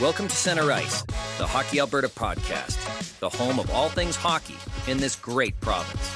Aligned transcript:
Welcome 0.00 0.28
to 0.28 0.34
Center 0.34 0.72
Ice, 0.72 1.02
the 1.36 1.46
Hockey 1.46 1.78
Alberta 1.78 2.08
podcast, 2.08 3.18
the 3.18 3.28
home 3.28 3.58
of 3.60 3.70
all 3.70 3.90
things 3.90 4.16
hockey 4.16 4.56
in 4.90 4.96
this 4.96 5.14
great 5.14 5.60
province. 5.60 6.14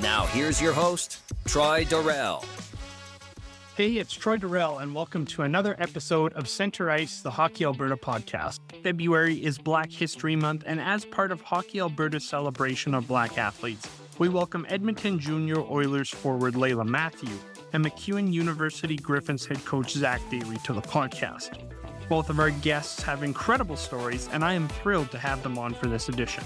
Now, 0.00 0.24
here's 0.28 0.62
your 0.62 0.72
host, 0.72 1.20
Troy 1.46 1.84
Durrell. 1.84 2.42
Hey, 3.76 3.98
it's 3.98 4.14
Troy 4.14 4.38
Durrell, 4.38 4.78
and 4.78 4.94
welcome 4.94 5.26
to 5.26 5.42
another 5.42 5.76
episode 5.78 6.32
of 6.32 6.48
Center 6.48 6.90
Ice, 6.90 7.20
the 7.20 7.30
Hockey 7.30 7.64
Alberta 7.64 7.96
podcast. 7.98 8.60
February 8.82 9.34
is 9.44 9.58
Black 9.58 9.90
History 9.90 10.34
Month, 10.34 10.64
and 10.64 10.80
as 10.80 11.04
part 11.04 11.30
of 11.30 11.42
Hockey 11.42 11.80
Alberta's 11.80 12.26
celebration 12.26 12.94
of 12.94 13.06
Black 13.06 13.36
athletes, 13.36 13.86
we 14.18 14.30
welcome 14.30 14.64
Edmonton 14.70 15.18
Junior 15.18 15.60
Oilers 15.60 16.08
forward 16.08 16.54
Layla 16.54 16.88
Matthew 16.88 17.36
and 17.74 17.84
MacEwan 17.84 18.32
University 18.32 18.96
Griffins 18.96 19.44
head 19.44 19.62
coach 19.66 19.90
Zack 19.90 20.22
Dailey 20.30 20.62
to 20.62 20.72
the 20.72 20.80
podcast. 20.80 21.67
Both 22.08 22.30
of 22.30 22.40
our 22.40 22.50
guests 22.50 23.02
have 23.02 23.22
incredible 23.22 23.76
stories, 23.76 24.30
and 24.32 24.42
I 24.42 24.54
am 24.54 24.66
thrilled 24.68 25.10
to 25.10 25.18
have 25.18 25.42
them 25.42 25.58
on 25.58 25.74
for 25.74 25.88
this 25.88 26.08
edition. 26.08 26.42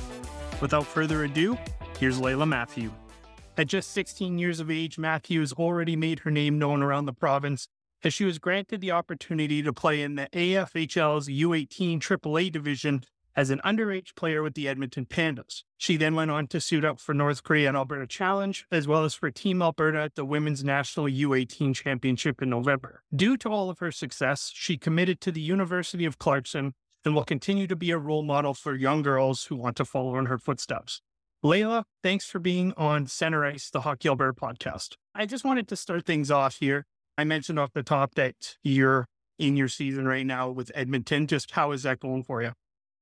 Without 0.61 0.85
further 0.87 1.23
ado, 1.23 1.57
here's 2.01 2.19
Layla 2.19 2.49
Matthew. 2.49 2.91
At 3.57 3.69
just 3.69 3.93
16 3.93 4.39
years 4.39 4.59
of 4.59 4.73
age, 4.73 4.99
Matthew 4.99 5.39
has 5.39 5.53
already 5.53 5.95
made 5.95 6.21
her 6.21 6.33
name 6.33 6.59
known 6.59 6.83
around 6.83 7.07
the 7.07 7.13
province 7.13 7.69
as 8.03 8.13
she 8.13 8.25
was 8.25 8.41
granted 8.41 8.81
the 8.81 8.91
opportunity 8.91 9.63
to 9.63 9.73
play 9.73 10.03
in 10.03 10.17
the 10.17 10.29
AFHL's 10.33 11.29
U18 11.29 12.01
AAA 12.01 12.51
division 12.51 13.05
as 13.35 13.51
an 13.51 13.61
underage 13.65 14.15
player 14.15 14.43
with 14.43 14.55
the 14.55 14.69
Edmonton 14.69 15.07
Pandas. 15.07 15.63
She 15.77 15.97
then 15.97 16.15
went 16.15 16.31
on 16.31 16.47
to 16.49 16.61
suit 16.61 16.85
up 16.85 17.01
for 17.01 17.15
North 17.15 17.43
Korea 17.43 17.69
and 17.69 17.77
Alberta 17.77 18.07
Challenge, 18.07 18.67
as 18.71 18.87
well 18.87 19.05
as 19.05 19.15
for 19.15 19.31
Team 19.31 19.63
Alberta 19.63 20.01
at 20.01 20.15
the 20.15 20.25
Women's 20.25 20.63
National 20.63 21.07
U18 21.07 21.75
Championship 21.75 22.43
in 22.43 22.51
November. 22.51 23.03
Due 23.15 23.37
to 23.39 23.49
all 23.49 23.71
of 23.71 23.79
her 23.79 23.93
success, 23.93 24.51
she 24.55 24.77
committed 24.77 25.21
to 25.23 25.33
the 25.33 25.41
University 25.41 26.05
of 26.05 26.19
Clarkson 26.19 26.75
and 27.05 27.15
will 27.15 27.25
continue 27.25 27.67
to 27.67 27.77
be 27.77 27.91
a 27.91 27.99
role 27.99 28.23
model 28.23 28.55
for 28.55 28.75
young 28.75 29.03
girls 29.03 29.45
who 29.45 29.57
want 29.57 29.77
to 29.77 29.85
follow 29.85 30.17
in 30.19 30.27
her 30.27 30.39
footsteps. 30.39 31.01
Layla, 31.45 31.85
thanks 32.03 32.27
for 32.27 32.39
being 32.39 32.73
on 32.77 33.09
Center 33.09 33.45
Ice, 33.45 33.69
the 33.69 33.81
Hockey 33.81 34.09
Alberta 34.09 34.33
podcast. 34.33 34.95
I 35.15 35.27
just 35.27 35.45
wanted 35.45 35.67
to 35.69 35.77
start 35.77 36.07
things 36.07 36.31
off 36.31 36.59
here. 36.61 36.87
I 37.19 37.25
mentioned 37.25 37.59
off 37.59 37.73
the 37.73 37.83
top 37.83 38.15
that 38.15 38.57
you're 38.63 39.09
in 39.39 39.57
your 39.57 39.69
season 39.69 40.07
right 40.07 40.25
now 40.25 40.51
with 40.51 40.71
Edmonton. 40.75 41.27
Just 41.27 41.51
how 41.53 41.73
is 41.73 41.83
that 41.83 41.99
going 41.99 42.23
for 42.23 42.43
you? 42.43 42.53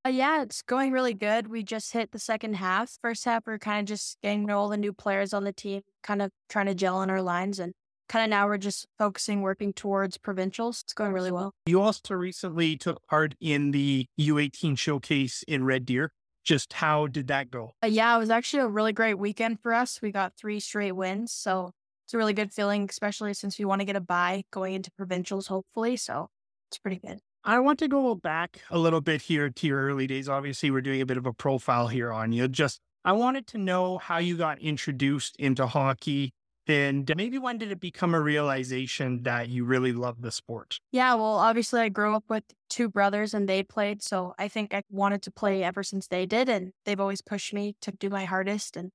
Uh, 0.07 0.09
yeah, 0.09 0.43
it's 0.43 0.63
going 0.63 0.93
really 0.93 1.13
good. 1.13 1.49
We 1.49 1.63
just 1.63 1.93
hit 1.93 2.13
the 2.13 2.19
second 2.19 2.55
half. 2.55 2.97
First 3.03 3.25
half, 3.27 3.47
we 3.47 3.53
are 3.53 3.59
kind 3.59 3.81
of 3.81 3.87
just 3.87 4.17
getting 4.23 4.51
all 4.51 4.71
the 4.71 4.79
new 4.79 4.95
players 4.95 5.35
on 5.35 5.45
the 5.45 5.53
team, 5.53 5.83
kind 6.03 6.23
of 6.23 6.31
trying 6.49 6.67
to 6.67 6.75
gel 6.75 6.97
on 6.97 7.11
our 7.11 7.21
lines. 7.21 7.59
And 7.59 7.75
kind 8.09 8.25
of 8.25 8.31
now 8.31 8.47
we're 8.47 8.57
just 8.57 8.87
focusing, 8.99 9.43
working 9.43 9.75
towards 9.75 10.17
provincials. 10.17 10.81
It's 10.83 10.95
going 10.95 11.13
really 11.13 11.31
well. 11.31 11.53
You 11.67 11.83
also 11.83 12.15
recently 12.15 12.79
took 12.79 13.07
part 13.09 13.35
in 13.41 13.73
the 13.73 14.07
U18 14.19 14.79
showcase 14.79 15.45
in 15.47 15.65
Red 15.65 15.85
Deer. 15.85 16.13
Just 16.45 16.73
how 16.73 17.07
did 17.07 17.27
that 17.27 17.51
go? 17.51 17.73
Uh, 17.85 17.89
yeah, 17.89 18.17
it 18.17 18.19
was 18.19 18.31
actually 18.31 18.63
a 18.63 18.69
really 18.69 18.95
great 18.95 19.19
weekend 19.19 19.61
for 19.61 19.75
us. 19.75 20.01
We 20.01 20.13
got 20.13 20.33
three 20.35 20.61
straight 20.61 20.93
wins. 20.93 21.33
So 21.33 21.73
it's 22.07 22.15
a 22.15 22.17
really 22.17 22.33
good 22.33 22.53
feeling, 22.53 22.87
especially 22.89 23.35
since 23.35 23.59
we 23.59 23.67
want 23.67 23.83
to 23.83 23.85
get 23.85 23.97
a 23.97 24.01
bye 24.01 24.45
going 24.51 24.73
into 24.73 24.91
provincials, 24.93 25.49
hopefully. 25.49 25.99
So 25.99 26.31
it's 26.71 26.79
pretty 26.79 26.99
good. 27.07 27.21
I 27.45 27.59
want 27.61 27.79
to 27.79 27.89
go 27.89 28.15
back 28.15 28.61
a 28.71 28.79
little 28.79 29.01
bit 29.01 29.23
here 29.23 29.49
to 29.49 29.67
your 29.67 29.81
early 29.87 30.07
days. 30.07 30.29
Obviously, 30.29 30.71
we're 30.71 30.83
doing 30.83 31.01
a 31.01 31.07
bit 31.07 31.17
of 31.17 31.27
a 31.27 31.33
profile 31.33 31.89
here 31.89 32.13
on 32.13 32.33
you. 32.33 32.49
Just, 32.49 32.81
I 33.05 33.13
wanted 33.13 33.47
to 33.49 33.59
know 33.59 33.99
how 33.99 34.19
you 34.19 34.37
got 34.37 34.59
introduced 34.59 35.37
into 35.37 35.67
hockey 35.67 36.33
and 36.71 37.11
maybe 37.17 37.39
when 37.39 37.59
did 37.59 37.73
it 37.73 37.81
become 37.81 38.15
a 38.15 38.21
realization 38.21 39.25
that 39.25 39.49
you 39.49 39.65
really 39.65 39.93
love 39.93 40.23
the 40.23 40.31
sport? 40.31 40.79
Yeah, 40.93 41.15
well, 41.15 41.37
obviously, 41.37 41.81
I 41.81 41.89
grew 41.89 42.15
up 42.15 42.25
with 42.29 42.45
two 42.69 42.89
brothers 42.89 43.35
and 43.35 43.49
they 43.49 43.63
played. 43.63 44.03
So 44.03 44.35
I 44.39 44.47
think 44.49 44.73
I 44.73 44.83
wanted 44.89 45.23
to 45.23 45.31
play 45.33 45.65
ever 45.65 45.83
since 45.83 46.07
they 46.07 46.27
did. 46.27 46.49
And 46.49 46.73
they've 46.85 47.01
always 47.01 47.23
pushed 47.23 47.53
me 47.53 47.75
to 47.81 47.91
do 47.91 48.09
my 48.09 48.25
hardest. 48.25 48.77
And 48.77 48.91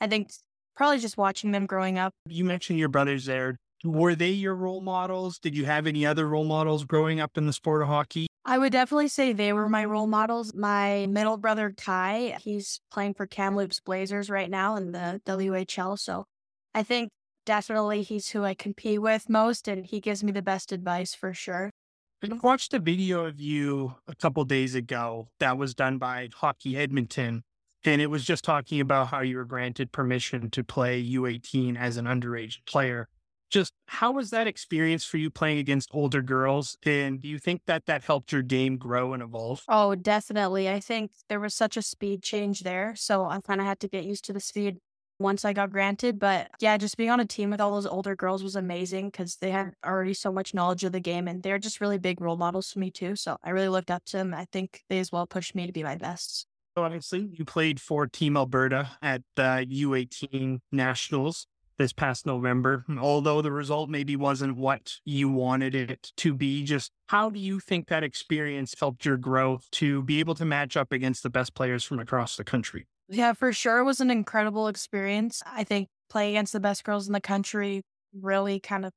I 0.00 0.06
think 0.06 0.30
probably 0.74 1.00
just 1.00 1.18
watching 1.18 1.52
them 1.52 1.66
growing 1.66 1.98
up. 1.98 2.14
You 2.26 2.44
mentioned 2.44 2.78
your 2.78 2.88
brothers 2.88 3.26
there 3.26 3.58
were 3.84 4.14
they 4.14 4.30
your 4.30 4.54
role 4.54 4.80
models? 4.80 5.38
Did 5.38 5.56
you 5.56 5.64
have 5.64 5.86
any 5.86 6.04
other 6.04 6.28
role 6.28 6.44
models 6.44 6.84
growing 6.84 7.20
up 7.20 7.36
in 7.38 7.46
the 7.46 7.52
sport 7.52 7.82
of 7.82 7.88
hockey? 7.88 8.26
I 8.44 8.58
would 8.58 8.72
definitely 8.72 9.08
say 9.08 9.32
they 9.32 9.52
were 9.52 9.68
my 9.68 9.84
role 9.84 10.06
models. 10.06 10.54
My 10.54 11.06
middle 11.06 11.36
brother, 11.36 11.74
Kai, 11.76 12.38
he's 12.40 12.80
playing 12.90 13.14
for 13.14 13.26
Kamloops 13.26 13.80
Blazers 13.80 14.30
right 14.30 14.48
now 14.48 14.76
in 14.76 14.92
the 14.92 15.20
WHL. 15.26 15.98
So 15.98 16.24
I 16.74 16.82
think 16.82 17.10
definitely 17.44 18.02
he's 18.02 18.30
who 18.30 18.44
I 18.44 18.54
compete 18.54 19.02
with 19.02 19.28
most, 19.28 19.68
and 19.68 19.84
he 19.84 20.00
gives 20.00 20.24
me 20.24 20.32
the 20.32 20.42
best 20.42 20.72
advice 20.72 21.14
for 21.14 21.34
sure. 21.34 21.70
I 22.22 22.28
watched 22.42 22.74
a 22.74 22.78
video 22.78 23.26
of 23.26 23.40
you 23.40 23.94
a 24.08 24.14
couple 24.14 24.44
days 24.44 24.74
ago 24.74 25.28
that 25.38 25.56
was 25.56 25.74
done 25.74 25.98
by 25.98 26.30
Hockey 26.34 26.76
Edmonton, 26.76 27.44
and 27.84 28.00
it 28.00 28.08
was 28.08 28.24
just 28.24 28.44
talking 28.44 28.80
about 28.80 29.08
how 29.08 29.20
you 29.20 29.36
were 29.36 29.44
granted 29.44 29.92
permission 29.92 30.50
to 30.50 30.64
play 30.64 31.02
U18 31.04 31.78
as 31.78 31.96
an 31.96 32.06
underage 32.06 32.64
player 32.66 33.08
just 33.50 33.72
how 33.86 34.12
was 34.12 34.30
that 34.30 34.46
experience 34.46 35.04
for 35.04 35.16
you 35.16 35.30
playing 35.30 35.58
against 35.58 35.90
older 35.92 36.22
girls? 36.22 36.76
And 36.84 37.20
do 37.20 37.28
you 37.28 37.38
think 37.38 37.62
that 37.66 37.86
that 37.86 38.04
helped 38.04 38.32
your 38.32 38.42
game 38.42 38.76
grow 38.76 39.12
and 39.12 39.22
evolve? 39.22 39.62
Oh 39.68 39.94
definitely 39.94 40.68
i 40.68 40.80
think 40.80 41.10
there 41.28 41.40
was 41.40 41.54
such 41.54 41.76
a 41.76 41.82
speed 41.82 42.22
change 42.22 42.60
there 42.60 42.94
so 42.96 43.24
i 43.26 43.40
kind 43.40 43.60
of 43.60 43.66
had 43.66 43.80
to 43.80 43.88
get 43.88 44.04
used 44.04 44.24
to 44.24 44.32
the 44.32 44.40
speed 44.40 44.78
once 45.18 45.44
i 45.44 45.52
got 45.52 45.70
granted 45.70 46.18
but 46.18 46.48
yeah 46.60 46.76
just 46.76 46.96
being 46.96 47.10
on 47.10 47.20
a 47.20 47.26
team 47.26 47.50
with 47.50 47.60
all 47.60 47.72
those 47.72 47.86
older 47.86 48.14
girls 48.14 48.42
was 48.42 48.56
amazing 48.56 49.10
because 49.10 49.36
they 49.36 49.50
had 49.50 49.72
already 49.84 50.14
so 50.14 50.32
much 50.32 50.54
knowledge 50.54 50.84
of 50.84 50.92
the 50.92 51.00
game 51.00 51.28
and 51.28 51.42
they're 51.42 51.58
just 51.58 51.80
really 51.80 51.98
big 51.98 52.20
role 52.20 52.36
models 52.36 52.72
for 52.72 52.78
me 52.78 52.90
too 52.90 53.16
so 53.16 53.36
i 53.42 53.50
really 53.50 53.68
looked 53.68 53.90
up 53.90 54.04
to 54.04 54.16
them 54.16 54.32
i 54.32 54.46
think 54.52 54.82
they 54.88 54.98
as 54.98 55.12
well 55.12 55.26
pushed 55.26 55.54
me 55.54 55.66
to 55.66 55.72
be 55.72 55.82
my 55.82 55.96
best. 55.96 56.46
So 56.76 56.84
obviously 56.84 57.28
you 57.32 57.44
played 57.44 57.80
for 57.80 58.06
team 58.06 58.36
alberta 58.36 58.90
at 59.02 59.22
the 59.34 59.66
u18 59.68 60.60
nationals 60.70 61.46
this 61.78 61.92
past 61.92 62.26
November. 62.26 62.84
Although 62.98 63.40
the 63.40 63.52
result 63.52 63.88
maybe 63.88 64.16
wasn't 64.16 64.56
what 64.56 64.96
you 65.04 65.28
wanted 65.28 65.74
it 65.74 66.12
to 66.18 66.34
be, 66.34 66.64
just 66.64 66.92
how 67.08 67.30
do 67.30 67.38
you 67.38 67.60
think 67.60 67.88
that 67.88 68.04
experience 68.04 68.74
helped 68.78 69.04
your 69.04 69.16
growth 69.16 69.68
to 69.72 70.02
be 70.02 70.20
able 70.20 70.34
to 70.34 70.44
match 70.44 70.76
up 70.76 70.92
against 70.92 71.22
the 71.22 71.30
best 71.30 71.54
players 71.54 71.84
from 71.84 71.98
across 71.98 72.36
the 72.36 72.44
country? 72.44 72.86
Yeah, 73.08 73.32
for 73.32 73.52
sure. 73.52 73.78
It 73.78 73.84
was 73.84 74.00
an 74.00 74.10
incredible 74.10 74.68
experience. 74.68 75.42
I 75.46 75.64
think 75.64 75.88
playing 76.10 76.34
against 76.34 76.52
the 76.52 76.60
best 76.60 76.84
girls 76.84 77.06
in 77.06 77.12
the 77.12 77.20
country 77.20 77.82
really 78.12 78.60
kind 78.60 78.84
of 78.84 78.92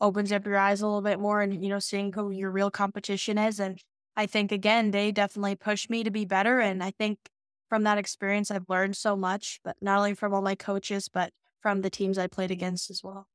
opens 0.00 0.32
up 0.32 0.44
your 0.44 0.58
eyes 0.58 0.82
a 0.82 0.86
little 0.86 1.00
bit 1.00 1.18
more 1.18 1.40
and, 1.40 1.62
you 1.62 1.70
know, 1.70 1.78
seeing 1.78 2.12
who 2.12 2.30
your 2.30 2.50
real 2.50 2.70
competition 2.70 3.38
is. 3.38 3.60
And 3.60 3.78
I 4.16 4.26
think, 4.26 4.52
again, 4.52 4.90
they 4.90 5.12
definitely 5.12 5.56
pushed 5.56 5.88
me 5.88 6.04
to 6.04 6.10
be 6.10 6.24
better. 6.24 6.60
And 6.60 6.82
I 6.82 6.90
think 6.90 7.18
from 7.70 7.84
that 7.84 7.96
experience, 7.96 8.50
I've 8.50 8.68
learned 8.68 8.96
so 8.96 9.16
much, 9.16 9.60
but 9.64 9.76
not 9.80 9.98
only 9.98 10.14
from 10.14 10.34
all 10.34 10.42
my 10.42 10.54
coaches, 10.54 11.08
but 11.08 11.32
from 11.64 11.80
the 11.80 11.88
teams 11.88 12.18
I 12.18 12.26
played 12.26 12.50
against 12.50 12.90
as 12.90 13.02
well. 13.02 13.26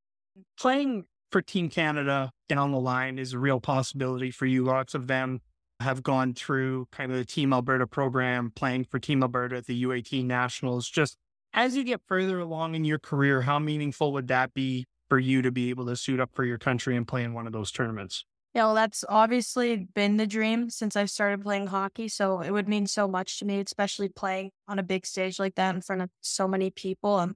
Playing 0.60 1.06
for 1.32 1.42
Team 1.42 1.68
Canada 1.68 2.32
down 2.48 2.72
the 2.72 2.80
line 2.80 3.18
is 3.18 3.34
a 3.34 3.40
real 3.40 3.60
possibility 3.60 4.30
for 4.30 4.46
you. 4.46 4.64
Lots 4.64 4.94
of 4.94 5.08
them 5.08 5.42
have 5.80 6.04
gone 6.04 6.36
through 6.36 6.88
kind 6.92 7.12
of 7.12 7.18
the 7.18 7.26
Team 7.26 7.52
Alberta 7.52 7.88
program, 7.88 8.52
playing 8.56 8.84
for 8.84 9.00
Team 9.00 9.24
Alberta 9.24 9.58
at 9.58 9.66
the 9.66 9.84
U18 9.84 10.26
Nationals. 10.26 10.88
Just 10.88 11.18
as 11.52 11.76
you 11.76 11.84
get 11.84 12.02
further 12.06 12.40
along 12.40 12.76
in 12.76 12.86
your 12.86 13.00
career, 13.00 13.42
how 13.42 13.58
meaningful 13.58 14.14
would 14.14 14.28
that 14.28 14.54
be 14.54 14.86
for 15.10 15.18
you 15.18 15.42
to 15.42 15.52
be 15.52 15.72
able 15.72 15.88
to 15.88 15.96
suit 15.96 16.20
up 16.20 16.30
for 16.36 16.46
your 16.46 16.60
country 16.60 16.96
and 16.96 17.08
play 17.08 17.24
in 17.24 17.34
one 17.34 17.48
of 17.48 17.54
those 17.54 17.72
tournaments? 17.72 18.26
Yeah, 18.54 18.66
well, 18.66 18.76
that's 18.76 19.04
obviously 19.10 19.88
been 19.96 20.18
the 20.18 20.28
dream 20.28 20.70
since 20.70 20.96
I 20.96 21.06
started 21.06 21.42
playing 21.42 21.68
hockey. 21.68 22.08
So 22.08 22.42
it 22.42 22.52
would 22.52 22.68
mean 22.68 22.86
so 22.86 23.08
much 23.08 23.40
to 23.40 23.46
me, 23.46 23.60
especially 23.60 24.10
playing 24.10 24.52
on 24.68 24.78
a 24.78 24.84
big 24.84 25.08
stage 25.08 25.40
like 25.40 25.56
that 25.56 25.74
in 25.74 25.82
front 25.82 26.04
of 26.04 26.10
so 26.22 26.48
many 26.48 26.70
people. 26.70 27.16
Um, 27.16 27.36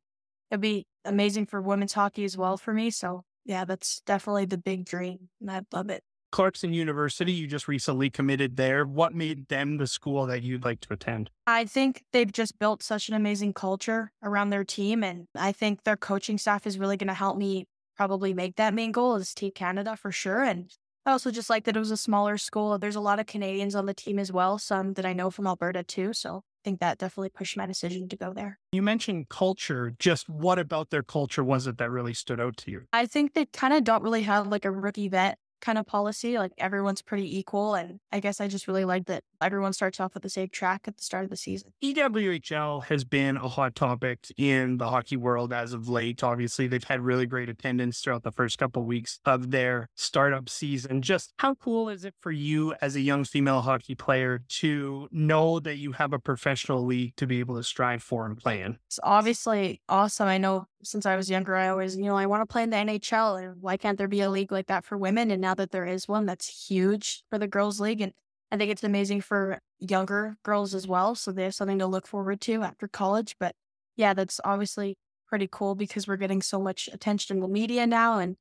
it'd 0.53 0.61
be 0.61 0.85
amazing 1.03 1.47
for 1.47 1.59
women's 1.61 1.93
hockey 1.93 2.23
as 2.23 2.37
well 2.37 2.57
for 2.57 2.73
me. 2.73 2.91
So 2.91 3.23
yeah, 3.43 3.65
that's 3.65 4.01
definitely 4.05 4.45
the 4.45 4.57
big 4.57 4.85
dream. 4.85 5.29
And 5.41 5.49
I 5.49 5.61
love 5.73 5.89
it. 5.89 6.03
Clarkson 6.31 6.73
University, 6.73 7.31
you 7.31 7.47
just 7.47 7.67
recently 7.67 8.09
committed 8.09 8.55
there. 8.55 8.85
What 8.85 9.13
made 9.13 9.47
them 9.49 9.77
the 9.77 9.87
school 9.87 10.25
that 10.27 10.43
you'd 10.43 10.63
like 10.63 10.79
to 10.81 10.93
attend? 10.93 11.29
I 11.45 11.65
think 11.65 12.03
they've 12.13 12.31
just 12.31 12.57
built 12.59 12.81
such 12.81 13.09
an 13.09 13.15
amazing 13.15 13.53
culture 13.53 14.11
around 14.23 14.51
their 14.51 14.63
team. 14.63 15.03
And 15.03 15.27
I 15.35 15.51
think 15.51 15.83
their 15.83 15.97
coaching 15.97 16.37
staff 16.37 16.65
is 16.65 16.79
really 16.79 16.97
going 16.97 17.07
to 17.07 17.13
help 17.13 17.37
me 17.37 17.65
probably 17.97 18.33
make 18.33 18.55
that 18.55 18.73
main 18.73 18.91
goal 18.91 19.15
as 19.15 19.33
Team 19.33 19.51
Canada 19.53 19.95
for 19.95 20.11
sure. 20.11 20.41
And 20.41 20.71
I 21.05 21.11
also 21.11 21.31
just 21.31 21.49
like 21.49 21.65
that 21.65 21.75
it 21.75 21.79
was 21.79 21.91
a 21.91 21.97
smaller 21.97 22.37
school. 22.37 22.77
There's 22.77 22.95
a 22.95 23.01
lot 23.01 23.19
of 23.19 23.25
Canadians 23.25 23.75
on 23.75 23.85
the 23.85 23.93
team 23.93 24.19
as 24.19 24.31
well, 24.31 24.57
some 24.57 24.93
that 24.93 25.05
I 25.05 25.11
know 25.11 25.29
from 25.29 25.47
Alberta 25.47 25.83
too. 25.83 26.13
So 26.13 26.37
I 26.37 26.61
think 26.63 26.79
that 26.79 26.97
definitely 26.97 27.29
pushed 27.29 27.57
my 27.57 27.65
decision 27.65 28.07
to 28.07 28.15
go 28.15 28.31
there. 28.33 28.59
You 28.71 28.81
mentioned 28.81 29.27
culture. 29.27 29.93
Just 29.99 30.29
what 30.29 30.59
about 30.59 30.91
their 30.91 31.03
culture 31.03 31.43
was 31.43 31.67
it 31.67 31.77
that 31.77 31.91
really 31.91 32.13
stood 32.13 32.39
out 32.39 32.55
to 32.57 32.71
you? 32.71 32.83
I 32.93 33.05
think 33.05 33.33
they 33.33 33.45
kind 33.47 33.73
of 33.73 33.83
don't 33.83 34.01
really 34.01 34.23
have 34.23 34.47
like 34.47 34.63
a 34.63 34.71
rookie 34.71 35.09
vet 35.09 35.37
kind 35.63 35.77
of 35.77 35.85
policy. 35.85 36.37
Like 36.37 36.51
everyone's 36.57 37.01
pretty 37.01 37.37
equal. 37.37 37.73
And 37.73 37.99
I 38.11 38.19
guess 38.19 38.41
I 38.41 38.47
just 38.47 38.67
really 38.67 38.85
like 38.85 39.05
that 39.05 39.23
everyone 39.41 39.73
starts 39.73 39.99
off 39.99 40.13
with 40.13 40.23
the 40.23 40.29
same 40.29 40.49
track 40.49 40.81
at 40.87 40.97
the 40.97 41.03
start 41.03 41.23
of 41.23 41.29
the 41.29 41.37
season. 41.37 41.71
PWHL 41.83 42.83
has 42.85 43.03
been 43.03 43.37
a 43.37 43.47
hot 43.47 43.75
topic 43.75 44.19
in 44.37 44.77
the 44.77 44.89
hockey 44.89 45.17
world 45.17 45.53
as 45.53 45.73
of 45.73 45.87
late. 45.87 46.23
Obviously, 46.23 46.67
they've 46.67 46.83
had 46.83 47.01
really 47.01 47.25
great 47.25 47.49
attendance 47.49 48.01
throughout 48.01 48.23
the 48.23 48.31
first 48.31 48.57
couple 48.57 48.81
of 48.81 48.87
weeks 48.87 49.19
of 49.25 49.51
their 49.51 49.87
startup 49.95 50.49
season. 50.49 51.01
Just 51.01 51.33
how 51.37 51.55
cool 51.55 51.89
is 51.89 52.03
it 52.03 52.13
for 52.19 52.31
you 52.31 52.73
as 52.81 52.95
a 52.95 53.01
young 53.01 53.23
female 53.23 53.61
hockey 53.61 53.95
player 53.95 54.41
to 54.49 55.07
know 55.11 55.59
that 55.59 55.77
you 55.77 55.93
have 55.93 56.11
a 56.11 56.19
professional 56.19 56.83
league 56.85 57.15
to 57.15 57.25
be 57.25 57.39
able 57.39 57.55
to 57.55 57.63
strive 57.63 58.03
for 58.03 58.25
and 58.25 58.37
play 58.37 58.61
in? 58.61 58.77
It's 58.87 58.99
obviously 59.01 59.81
awesome. 59.87 60.27
I 60.27 60.37
know 60.37 60.67
since 60.83 61.05
I 61.05 61.15
was 61.15 61.29
younger, 61.29 61.55
I 61.55 61.69
always, 61.69 61.97
you 61.97 62.05
know, 62.05 62.17
I 62.17 62.25
want 62.25 62.41
to 62.41 62.51
play 62.51 62.63
in 62.63 62.69
the 62.69 62.77
NHL. 62.77 63.43
And 63.43 63.61
why 63.61 63.77
can't 63.77 63.97
there 63.97 64.07
be 64.07 64.21
a 64.21 64.29
league 64.29 64.51
like 64.51 64.67
that 64.67 64.85
for 64.85 64.97
women? 64.97 65.31
And 65.31 65.41
now 65.41 65.53
that 65.55 65.71
there 65.71 65.85
is 65.85 66.07
one, 66.07 66.25
that's 66.25 66.67
huge 66.67 67.23
for 67.29 67.37
the 67.37 67.47
girls' 67.47 67.79
league. 67.79 68.01
And 68.01 68.13
I 68.51 68.57
think 68.57 68.71
it's 68.71 68.83
amazing 68.83 69.21
for 69.21 69.59
younger 69.79 70.37
girls 70.43 70.73
as 70.75 70.87
well. 70.87 71.15
So 71.15 71.31
they 71.31 71.43
have 71.43 71.55
something 71.55 71.79
to 71.79 71.87
look 71.87 72.07
forward 72.07 72.41
to 72.41 72.63
after 72.63 72.87
college. 72.87 73.35
But 73.39 73.55
yeah, 73.95 74.13
that's 74.13 74.39
obviously 74.43 74.97
pretty 75.27 75.47
cool 75.51 75.75
because 75.75 76.07
we're 76.07 76.17
getting 76.17 76.41
so 76.41 76.59
much 76.59 76.89
attention 76.93 77.37
in 77.37 77.41
the 77.41 77.47
media 77.47 77.87
now. 77.87 78.19
And 78.19 78.37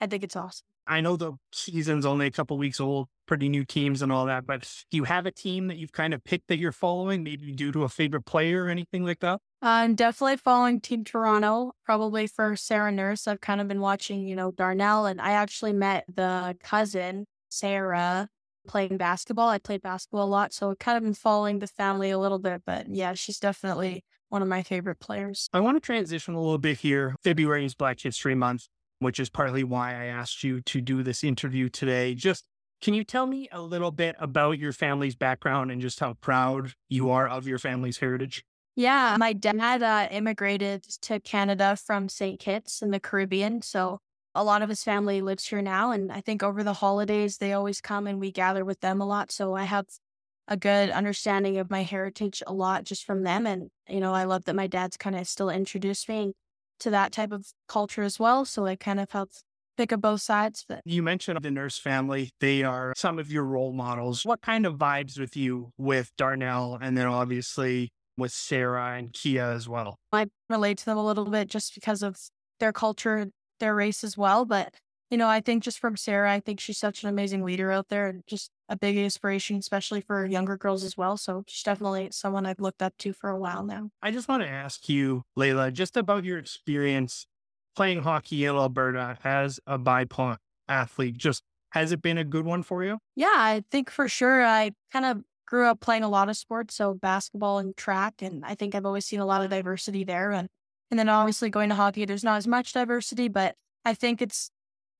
I 0.00 0.06
think 0.06 0.22
it's 0.22 0.36
awesome. 0.36 0.66
I 0.86 1.00
know 1.00 1.16
the 1.16 1.32
season's 1.52 2.06
only 2.06 2.26
a 2.26 2.30
couple 2.30 2.56
weeks 2.58 2.80
old, 2.80 3.08
pretty 3.26 3.48
new 3.48 3.64
teams 3.64 4.02
and 4.02 4.12
all 4.12 4.26
that, 4.26 4.46
but 4.46 4.62
do 4.90 4.96
you 4.96 5.04
have 5.04 5.26
a 5.26 5.32
team 5.32 5.66
that 5.66 5.78
you've 5.78 5.90
kind 5.90 6.14
of 6.14 6.22
picked 6.22 6.46
that 6.46 6.58
you're 6.58 6.70
following, 6.70 7.24
maybe 7.24 7.50
due 7.52 7.72
to 7.72 7.82
a 7.82 7.88
favorite 7.88 8.24
player 8.24 8.64
or 8.64 8.68
anything 8.68 9.04
like 9.04 9.18
that? 9.18 9.40
I'm 9.62 9.94
definitely 9.94 10.36
following 10.36 10.80
Team 10.80 11.04
Toronto, 11.04 11.72
probably 11.84 12.26
for 12.26 12.56
Sarah 12.56 12.92
Nurse. 12.92 13.26
I've 13.26 13.40
kind 13.40 13.60
of 13.60 13.68
been 13.68 13.80
watching, 13.80 14.26
you 14.26 14.36
know, 14.36 14.50
Darnell, 14.52 15.06
and 15.06 15.20
I 15.20 15.32
actually 15.32 15.72
met 15.72 16.04
the 16.12 16.56
cousin, 16.62 17.26
Sarah, 17.48 18.28
playing 18.68 18.96
basketball. 18.96 19.48
I 19.48 19.58
played 19.58 19.82
basketball 19.82 20.24
a 20.24 20.28
lot, 20.28 20.52
so 20.52 20.70
I've 20.70 20.78
kind 20.78 20.98
of 20.98 21.04
been 21.04 21.14
following 21.14 21.58
the 21.58 21.66
family 21.66 22.10
a 22.10 22.18
little 22.18 22.38
bit, 22.38 22.62
but 22.66 22.88
yeah, 22.88 23.14
she's 23.14 23.38
definitely 23.38 24.04
one 24.28 24.42
of 24.42 24.48
my 24.48 24.62
favorite 24.62 25.00
players. 25.00 25.48
I 25.52 25.60
want 25.60 25.76
to 25.76 25.80
transition 25.80 26.34
a 26.34 26.40
little 26.40 26.58
bit 26.58 26.78
here. 26.78 27.14
February 27.24 27.64
is 27.64 27.74
Black 27.74 28.00
History 28.00 28.34
Month 28.34 28.66
which 28.98 29.20
is 29.20 29.30
partly 29.30 29.64
why 29.64 29.92
I 29.92 30.06
asked 30.06 30.42
you 30.42 30.60
to 30.62 30.80
do 30.80 31.02
this 31.02 31.22
interview 31.22 31.68
today. 31.68 32.14
Just 32.14 32.44
can 32.80 32.94
you 32.94 33.04
tell 33.04 33.26
me 33.26 33.48
a 33.52 33.60
little 33.60 33.90
bit 33.90 34.16
about 34.18 34.58
your 34.58 34.72
family's 34.72 35.16
background 35.16 35.70
and 35.70 35.80
just 35.80 36.00
how 36.00 36.14
proud 36.14 36.72
you 36.88 37.10
are 37.10 37.28
of 37.28 37.46
your 37.46 37.58
family's 37.58 37.98
heritage? 37.98 38.44
Yeah, 38.78 39.16
my 39.18 39.32
dad 39.32 39.82
uh, 39.82 40.06
immigrated 40.10 40.82
to 41.02 41.18
Canada 41.18 41.76
from 41.76 42.10
St. 42.10 42.38
Kitts 42.38 42.82
in 42.82 42.90
the 42.90 43.00
Caribbean. 43.00 43.62
So 43.62 44.00
a 44.34 44.44
lot 44.44 44.60
of 44.60 44.68
his 44.68 44.84
family 44.84 45.22
lives 45.22 45.46
here 45.46 45.62
now. 45.62 45.92
And 45.92 46.12
I 46.12 46.20
think 46.20 46.42
over 46.42 46.62
the 46.62 46.74
holidays, 46.74 47.38
they 47.38 47.54
always 47.54 47.80
come 47.80 48.06
and 48.06 48.20
we 48.20 48.30
gather 48.30 48.66
with 48.66 48.80
them 48.80 49.00
a 49.00 49.06
lot. 49.06 49.32
So 49.32 49.54
I 49.54 49.64
have 49.64 49.86
a 50.46 50.58
good 50.58 50.90
understanding 50.90 51.56
of 51.56 51.70
my 51.70 51.84
heritage 51.84 52.42
a 52.46 52.52
lot 52.52 52.84
just 52.84 53.04
from 53.04 53.22
them. 53.22 53.46
And, 53.46 53.70
you 53.88 53.98
know, 53.98 54.12
I 54.12 54.24
love 54.24 54.44
that 54.44 54.54
my 54.54 54.66
dad's 54.66 54.98
kind 54.98 55.16
of 55.16 55.26
still 55.26 55.48
introduced 55.48 56.06
me 56.06 56.34
to 56.80 56.90
that 56.90 57.12
type 57.12 57.32
of 57.32 57.46
culture 57.68 58.02
as 58.02 58.20
well. 58.20 58.44
So 58.44 58.66
I 58.66 58.76
kind 58.76 59.00
of 59.00 59.10
helped 59.10 59.42
pick 59.78 59.90
up 59.90 60.02
both 60.02 60.20
sides. 60.20 60.66
But 60.68 60.82
you 60.84 61.02
mentioned 61.02 61.38
the 61.42 61.50
nurse 61.50 61.78
family; 61.78 62.30
they 62.40 62.62
are 62.62 62.92
some 62.96 63.18
of 63.18 63.30
your 63.30 63.44
role 63.44 63.72
models. 63.72 64.24
What 64.24 64.42
kind 64.42 64.66
of 64.66 64.74
vibes 64.74 65.18
with 65.18 65.36
you 65.36 65.72
with 65.78 66.12
Darnell, 66.16 66.78
and 66.80 66.96
then 66.96 67.06
obviously 67.06 67.90
with 68.16 68.32
Sarah 68.32 68.96
and 68.96 69.12
Kia 69.12 69.44
as 69.44 69.68
well? 69.68 69.98
I 70.12 70.26
relate 70.48 70.78
to 70.78 70.84
them 70.84 70.98
a 70.98 71.04
little 71.04 71.26
bit 71.26 71.48
just 71.48 71.74
because 71.74 72.02
of 72.02 72.18
their 72.60 72.72
culture, 72.72 73.28
their 73.60 73.74
race 73.74 74.02
as 74.04 74.16
well. 74.16 74.44
But 74.44 74.74
you 75.10 75.16
know, 75.16 75.28
I 75.28 75.40
think 75.40 75.62
just 75.62 75.78
from 75.78 75.96
Sarah, 75.96 76.32
I 76.32 76.40
think 76.40 76.58
she's 76.58 76.78
such 76.78 77.04
an 77.04 77.08
amazing 77.08 77.44
leader 77.44 77.70
out 77.70 77.88
there 77.88 78.08
and 78.08 78.22
just 78.26 78.50
a 78.68 78.76
big 78.76 78.96
inspiration, 78.96 79.56
especially 79.56 80.00
for 80.00 80.26
younger 80.26 80.56
girls 80.56 80.82
as 80.82 80.96
well. 80.96 81.16
So 81.16 81.44
she's 81.46 81.62
definitely 81.62 82.08
someone 82.10 82.44
I've 82.44 82.58
looked 82.58 82.82
up 82.82 82.94
to 82.98 83.12
for 83.12 83.30
a 83.30 83.38
while 83.38 83.64
now. 83.64 83.90
I 84.02 84.10
just 84.10 84.28
want 84.28 84.42
to 84.42 84.48
ask 84.48 84.88
you, 84.88 85.22
Layla, 85.38 85.72
just 85.72 85.96
about 85.96 86.24
your 86.24 86.38
experience 86.38 87.26
playing 87.76 88.02
hockey 88.02 88.44
in 88.44 88.56
Alberta 88.56 89.16
as 89.22 89.60
a 89.66 89.78
BIPOC 89.78 90.38
athlete. 90.68 91.16
Just 91.16 91.44
has 91.70 91.92
it 91.92 92.02
been 92.02 92.18
a 92.18 92.24
good 92.24 92.44
one 92.44 92.64
for 92.64 92.82
you? 92.82 92.98
Yeah, 93.14 93.32
I 93.32 93.62
think 93.70 93.90
for 93.90 94.08
sure. 94.08 94.44
I 94.44 94.72
kind 94.92 95.04
of 95.04 95.22
grew 95.46 95.66
up 95.66 95.80
playing 95.80 96.02
a 96.02 96.08
lot 96.08 96.28
of 96.28 96.36
sports, 96.36 96.74
so 96.74 96.94
basketball 96.94 97.58
and 97.58 97.76
track, 97.76 98.14
and 98.20 98.44
I 98.44 98.54
think 98.54 98.74
I've 98.74 98.86
always 98.86 99.06
seen 99.06 99.20
a 99.20 99.26
lot 99.26 99.42
of 99.42 99.50
diversity 99.50 100.04
there. 100.04 100.32
And 100.32 100.48
and 100.90 100.98
then 100.98 101.08
obviously 101.08 101.50
going 101.50 101.68
to 101.70 101.74
hockey, 101.74 102.04
there's 102.04 102.24
not 102.24 102.36
as 102.36 102.46
much 102.46 102.72
diversity, 102.72 103.28
but 103.28 103.56
I 103.84 103.94
think 103.94 104.22
it's 104.22 104.50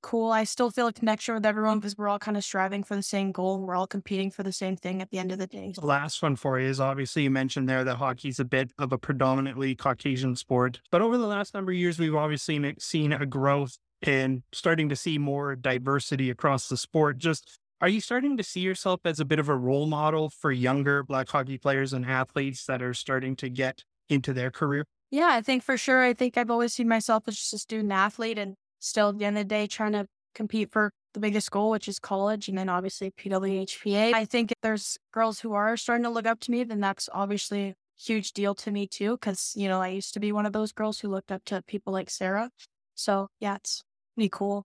cool. 0.02 0.30
I 0.30 0.44
still 0.44 0.70
feel 0.70 0.86
a 0.86 0.92
connection 0.92 1.34
with 1.34 1.46
everyone 1.46 1.78
because 1.78 1.96
we're 1.96 2.08
all 2.08 2.18
kind 2.18 2.36
of 2.36 2.44
striving 2.44 2.84
for 2.84 2.94
the 2.94 3.02
same 3.02 3.32
goal. 3.32 3.60
We're 3.60 3.74
all 3.74 3.86
competing 3.86 4.30
for 4.30 4.42
the 4.42 4.52
same 4.52 4.76
thing 4.76 5.02
at 5.02 5.10
the 5.10 5.18
end 5.18 5.32
of 5.32 5.38
the 5.38 5.46
day. 5.46 5.72
The 5.74 5.86
last 5.86 6.22
one 6.22 6.36
for 6.36 6.60
you 6.60 6.68
is 6.68 6.80
obviously 6.80 7.24
you 7.24 7.30
mentioned 7.30 7.68
there 7.68 7.84
that 7.84 7.96
hockey 7.96 8.28
is 8.28 8.38
a 8.38 8.44
bit 8.44 8.70
of 8.78 8.92
a 8.92 8.98
predominantly 8.98 9.74
Caucasian 9.74 10.36
sport. 10.36 10.80
But 10.90 11.02
over 11.02 11.18
the 11.18 11.26
last 11.26 11.54
number 11.54 11.72
of 11.72 11.78
years, 11.78 11.98
we've 11.98 12.14
obviously 12.14 12.74
seen 12.78 13.12
a 13.12 13.26
growth 13.26 13.78
in 14.06 14.42
starting 14.52 14.88
to 14.90 14.96
see 14.96 15.18
more 15.18 15.56
diversity 15.56 16.30
across 16.30 16.68
the 16.68 16.76
sport. 16.76 17.18
Just 17.18 17.58
are 17.80 17.88
you 17.88 18.00
starting 18.00 18.36
to 18.36 18.42
see 18.42 18.60
yourself 18.60 19.00
as 19.04 19.20
a 19.20 19.24
bit 19.24 19.38
of 19.38 19.48
a 19.48 19.56
role 19.56 19.86
model 19.86 20.30
for 20.30 20.50
younger 20.50 21.02
Black 21.02 21.28
hockey 21.28 21.58
players 21.58 21.92
and 21.92 22.06
athletes 22.06 22.64
that 22.66 22.82
are 22.82 22.94
starting 22.94 23.36
to 23.36 23.48
get 23.48 23.84
into 24.08 24.32
their 24.32 24.50
career? 24.50 24.84
Yeah, 25.10 25.28
I 25.30 25.42
think 25.42 25.62
for 25.62 25.76
sure. 25.76 26.02
I 26.02 26.14
think 26.14 26.36
I've 26.36 26.50
always 26.50 26.72
seen 26.72 26.88
myself 26.88 27.24
as 27.26 27.36
just 27.36 27.54
a 27.54 27.58
student 27.58 27.92
athlete 27.92 28.38
and 28.38 28.54
still 28.78 29.10
at 29.10 29.18
the 29.18 29.24
end 29.24 29.38
of 29.38 29.42
the 29.42 29.48
day 29.48 29.66
trying 29.66 29.92
to 29.92 30.06
compete 30.34 30.70
for 30.70 30.90
the 31.14 31.20
biggest 31.20 31.50
goal, 31.50 31.70
which 31.70 31.88
is 31.88 31.98
college, 31.98 32.48
and 32.48 32.58
then 32.58 32.68
obviously 32.68 33.10
PWHPA. 33.10 34.14
I 34.14 34.24
think 34.24 34.52
if 34.52 34.58
there's 34.62 34.98
girls 35.12 35.40
who 35.40 35.54
are 35.54 35.76
starting 35.76 36.04
to 36.04 36.10
look 36.10 36.26
up 36.26 36.40
to 36.40 36.50
me, 36.50 36.64
then 36.64 36.80
that's 36.80 37.08
obviously 37.12 37.68
a 37.68 37.74
huge 37.98 38.32
deal 38.32 38.54
to 38.56 38.70
me 38.70 38.86
too, 38.86 39.12
because, 39.12 39.54
you 39.56 39.68
know, 39.68 39.80
I 39.80 39.88
used 39.88 40.12
to 40.14 40.20
be 40.20 40.32
one 40.32 40.44
of 40.44 40.52
those 40.52 40.72
girls 40.72 41.00
who 41.00 41.08
looked 41.08 41.32
up 41.32 41.44
to 41.46 41.62
people 41.62 41.92
like 41.92 42.10
Sarah. 42.10 42.50
So 42.94 43.28
yeah, 43.40 43.56
it's 43.56 43.82
pretty 44.14 44.28
cool. 44.30 44.64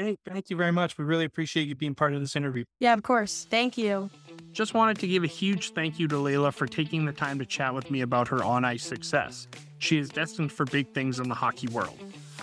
Hey, 0.00 0.16
thank 0.26 0.48
you 0.48 0.56
very 0.56 0.72
much. 0.72 0.96
We 0.96 1.04
really 1.04 1.26
appreciate 1.26 1.68
you 1.68 1.74
being 1.74 1.94
part 1.94 2.14
of 2.14 2.20
this 2.20 2.34
interview. 2.34 2.64
Yeah, 2.78 2.94
of 2.94 3.02
course. 3.02 3.46
Thank 3.50 3.76
you. 3.76 4.08
Just 4.50 4.72
wanted 4.72 4.98
to 5.00 5.06
give 5.06 5.24
a 5.24 5.26
huge 5.26 5.74
thank 5.74 5.98
you 5.98 6.08
to 6.08 6.14
Layla 6.14 6.54
for 6.54 6.66
taking 6.66 7.04
the 7.04 7.12
time 7.12 7.38
to 7.38 7.44
chat 7.44 7.74
with 7.74 7.90
me 7.90 8.00
about 8.00 8.26
her 8.28 8.42
on 8.42 8.64
ice 8.64 8.82
success. 8.82 9.46
She 9.78 9.98
is 9.98 10.08
destined 10.08 10.52
for 10.52 10.64
big 10.64 10.94
things 10.94 11.18
in 11.18 11.28
the 11.28 11.34
hockey 11.34 11.68
world. 11.68 11.98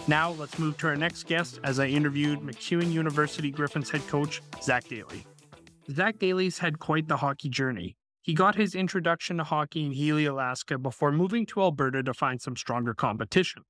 Now, 0.07 0.31
let's 0.33 0.59
move 0.59 0.77
to 0.77 0.87
our 0.87 0.95
next 0.95 1.25
guest 1.25 1.59
as 1.63 1.79
I 1.79 1.87
interviewed 1.87 2.41
MacEwan 2.41 2.91
University 2.91 3.49
Griffins 3.49 3.89
head 3.89 4.05
coach, 4.07 4.43
Zack 4.61 4.83
Dailey. 4.83 5.25
Zack 5.91 6.17
Dailey's 6.17 6.59
had 6.59 6.77
quite 6.77 7.07
the 7.07 7.17
hockey 7.17 7.49
journey. 7.49 7.97
He 8.21 8.35
got 8.35 8.53
his 8.53 8.75
introduction 8.75 9.37
to 9.37 9.43
hockey 9.43 9.83
in 9.83 9.93
Healy, 9.93 10.25
Alaska 10.25 10.77
before 10.77 11.11
moving 11.11 11.47
to 11.47 11.61
Alberta 11.61 12.03
to 12.03 12.13
find 12.13 12.39
some 12.39 12.55
stronger 12.55 12.93
competition. 12.93 13.63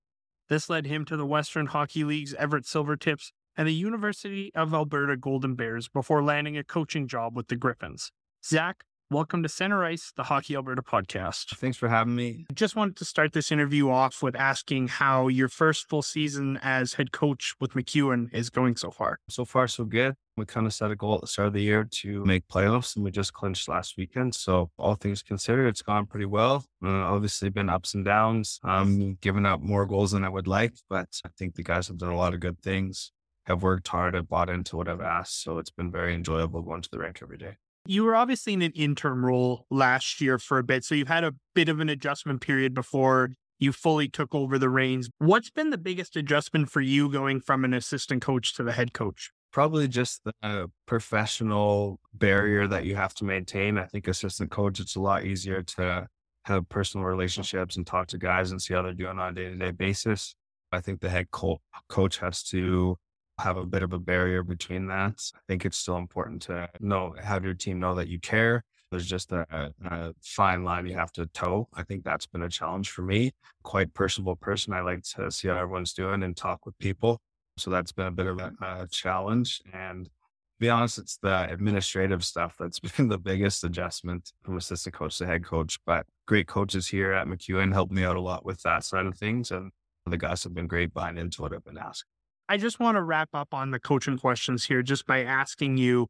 This 0.49 0.69
led 0.69 0.87
him 0.87 1.05
to 1.05 1.15
the 1.15 1.25
Western 1.25 1.67
Hockey 1.67 2.03
League's 2.03 2.33
Everett 2.33 2.65
Silvertips 2.65 3.31
and 3.57 3.67
the 3.67 3.73
University 3.73 4.51
of 4.55 4.73
Alberta 4.73 5.17
Golden 5.17 5.55
Bears 5.55 5.89
before 5.89 6.23
landing 6.23 6.57
a 6.57 6.63
coaching 6.63 7.07
job 7.07 7.35
with 7.35 7.47
the 7.47 7.55
Griffins. 7.55 8.11
Zack, 8.45 8.83
Welcome 9.09 9.41
to 9.43 9.47
Center 9.47 9.85
Ice, 9.85 10.11
the 10.17 10.23
Hockey 10.23 10.53
Alberta 10.53 10.81
podcast. 10.81 11.55
Thanks 11.55 11.77
for 11.77 11.87
having 11.87 12.13
me. 12.13 12.45
I 12.49 12.53
just 12.53 12.75
wanted 12.75 12.97
to 12.97 13.05
start 13.05 13.31
this 13.31 13.53
interview 13.53 13.89
off 13.89 14.21
with 14.21 14.35
asking 14.35 14.89
how 14.89 15.29
your 15.29 15.47
first 15.47 15.87
full 15.87 16.01
season 16.01 16.59
as 16.61 16.95
head 16.95 17.13
coach 17.13 17.55
with 17.61 17.71
MacEwan 17.71 18.27
is 18.33 18.49
going 18.49 18.75
so 18.75 18.91
far. 18.91 19.19
So 19.29 19.45
far, 19.45 19.69
so 19.69 19.85
good. 19.85 20.15
We 20.35 20.45
kind 20.45 20.67
of 20.67 20.73
set 20.73 20.91
a 20.91 20.95
goal 20.97 21.15
at 21.15 21.21
the 21.21 21.27
start 21.27 21.47
of 21.47 21.53
the 21.53 21.61
year 21.61 21.85
to 21.85 22.25
make 22.25 22.49
playoffs, 22.49 22.97
and 22.97 23.05
we 23.05 23.11
just 23.11 23.31
clinched 23.31 23.69
last 23.69 23.95
weekend. 23.97 24.35
So, 24.35 24.71
all 24.77 24.95
things 24.95 25.23
considered, 25.23 25.67
it's 25.67 25.81
gone 25.81 26.05
pretty 26.05 26.25
well. 26.25 26.65
Uh, 26.83 26.89
obviously, 26.89 27.49
been 27.49 27.69
ups 27.69 27.93
and 27.93 28.03
downs. 28.03 28.59
Um, 28.65 29.17
giving 29.21 29.45
up 29.45 29.61
more 29.61 29.85
goals 29.85 30.11
than 30.11 30.25
I 30.25 30.29
would 30.29 30.47
like, 30.47 30.73
but 30.89 31.21
I 31.25 31.29
think 31.37 31.55
the 31.55 31.63
guys 31.63 31.87
have 31.87 31.97
done 31.97 32.11
a 32.11 32.17
lot 32.17 32.33
of 32.33 32.41
good 32.41 32.61
things. 32.61 33.13
Have 33.47 33.63
worked 33.63 33.87
hard, 33.87 34.13
I've 34.13 34.27
bought 34.27 34.49
into 34.49 34.75
what 34.75 34.89
I've 34.89 34.99
asked. 34.99 35.41
So 35.41 35.57
it's 35.57 35.69
been 35.69 35.89
very 35.89 36.13
enjoyable 36.13 36.61
going 36.61 36.81
to 36.81 36.89
the 36.91 36.99
rank 36.99 37.19
every 37.21 37.37
day. 37.37 37.55
You 37.85 38.03
were 38.03 38.13
obviously 38.13 38.51
in 38.51 38.61
an 38.61 38.73
interim 38.75 39.25
role 39.25 39.65
last 39.71 40.19
year 40.19 40.37
for 40.37 40.57
a 40.57 40.63
bit, 40.63 40.83
so 40.83 40.95
you've 40.95 41.07
had 41.07 41.23
a 41.23 41.33
bit 41.55 41.69
of 41.69 41.79
an 41.79 41.87
adjustment 41.87 42.41
period 42.41 42.73
before 42.73 43.29
you 43.57 43.71
fully 43.71 44.09
took 44.09 44.35
over 44.35 44.59
the 44.59 44.69
reins. 44.69 45.09
What's 45.19 45.49
been 45.49 45.69
the 45.69 45.77
biggest 45.77 46.17
adjustment 46.17 46.69
for 46.69 46.81
you 46.81 47.09
going 47.09 47.39
from 47.39 47.63
an 47.63 47.73
assistant 47.73 48.21
coach 48.21 48.53
to 48.55 48.63
the 48.63 48.73
head 48.73 48.91
coach? 48.91 49.31
Probably 49.53 49.87
just 49.87 50.21
the 50.25 50.69
professional 50.85 52.01
barrier 52.13 52.67
that 52.67 52.83
you 52.83 52.97
have 52.97 53.13
to 53.15 53.23
maintain. 53.23 53.77
I 53.77 53.85
think 53.85 54.09
assistant 54.09 54.51
coach, 54.51 54.81
it's 54.81 54.97
a 54.97 55.01
lot 55.01 55.23
easier 55.23 55.63
to 55.63 56.07
have 56.43 56.67
personal 56.67 57.05
relationships 57.05 57.77
and 57.77 57.87
talk 57.87 58.07
to 58.07 58.17
guys 58.17 58.51
and 58.51 58.61
see 58.61 58.73
how 58.73 58.81
they're 58.81 58.93
doing 58.93 59.17
on 59.17 59.31
a 59.31 59.33
day 59.33 59.45
to 59.45 59.55
day 59.55 59.71
basis. 59.71 60.35
I 60.73 60.81
think 60.81 60.99
the 60.99 61.09
head 61.09 61.31
co- 61.31 61.61
coach 61.87 62.17
has 62.17 62.43
to 62.43 62.97
have 63.39 63.57
a 63.57 63.65
bit 63.65 63.83
of 63.83 63.93
a 63.93 63.99
barrier 63.99 64.43
between 64.43 64.87
that. 64.87 65.31
I 65.35 65.39
think 65.47 65.65
it's 65.65 65.77
still 65.77 65.97
important 65.97 66.41
to 66.43 66.69
know, 66.79 67.13
have 67.21 67.43
your 67.43 67.53
team 67.53 67.79
know 67.79 67.95
that 67.95 68.07
you 68.07 68.19
care. 68.19 68.63
There's 68.91 69.05
just 69.05 69.31
a, 69.31 69.73
a, 69.85 70.13
fine 70.21 70.63
line 70.63 70.87
you 70.87 70.95
have 70.95 71.11
to 71.13 71.25
toe. 71.27 71.67
I 71.73 71.83
think 71.83 72.03
that's 72.03 72.25
been 72.25 72.43
a 72.43 72.49
challenge 72.49 72.89
for 72.89 73.01
me. 73.01 73.31
Quite 73.63 73.93
personable 73.93 74.37
person. 74.37 74.73
I 74.73 74.81
like 74.81 75.03
to 75.15 75.29
see 75.29 75.49
how 75.49 75.57
everyone's 75.57 75.93
doing 75.93 76.23
and 76.23 76.35
talk 76.35 76.65
with 76.65 76.77
people. 76.79 77.19
So 77.57 77.69
that's 77.69 77.91
been 77.91 78.07
a 78.07 78.11
bit 78.11 78.27
of 78.27 78.39
a, 78.39 78.53
a 78.61 78.87
challenge. 78.89 79.61
And 79.73 80.05
to 80.05 80.11
be 80.59 80.69
honest, 80.69 80.99
it's 80.99 81.17
the 81.17 81.51
administrative 81.51 82.23
stuff 82.23 82.55
that's 82.57 82.79
been 82.97 83.09
the 83.09 83.17
biggest 83.17 83.63
adjustment 83.63 84.31
from 84.41 84.57
assistant 84.57 84.95
coach 84.95 85.17
to 85.17 85.27
head 85.27 85.43
coach. 85.43 85.79
But 85.85 86.05
great 86.25 86.47
coaches 86.47 86.87
here 86.87 87.11
at 87.11 87.27
MacEwan 87.27 87.73
helped 87.73 87.91
me 87.91 88.03
out 88.03 88.15
a 88.15 88.21
lot 88.21 88.45
with 88.45 88.61
that 88.63 88.85
side 88.85 89.05
of 89.05 89.17
things. 89.17 89.51
And 89.51 89.71
the 90.05 90.17
guys 90.17 90.43
have 90.43 90.53
been 90.53 90.67
great 90.67 90.93
buying 90.93 91.17
into 91.17 91.41
what 91.41 91.53
I've 91.53 91.65
been 91.65 91.77
asking. 91.77 92.16
I 92.49 92.57
just 92.57 92.79
want 92.79 92.95
to 92.95 93.03
wrap 93.03 93.29
up 93.33 93.53
on 93.53 93.71
the 93.71 93.79
coaching 93.79 94.17
questions 94.17 94.65
here 94.65 94.81
just 94.81 95.05
by 95.05 95.23
asking 95.23 95.77
you 95.77 96.07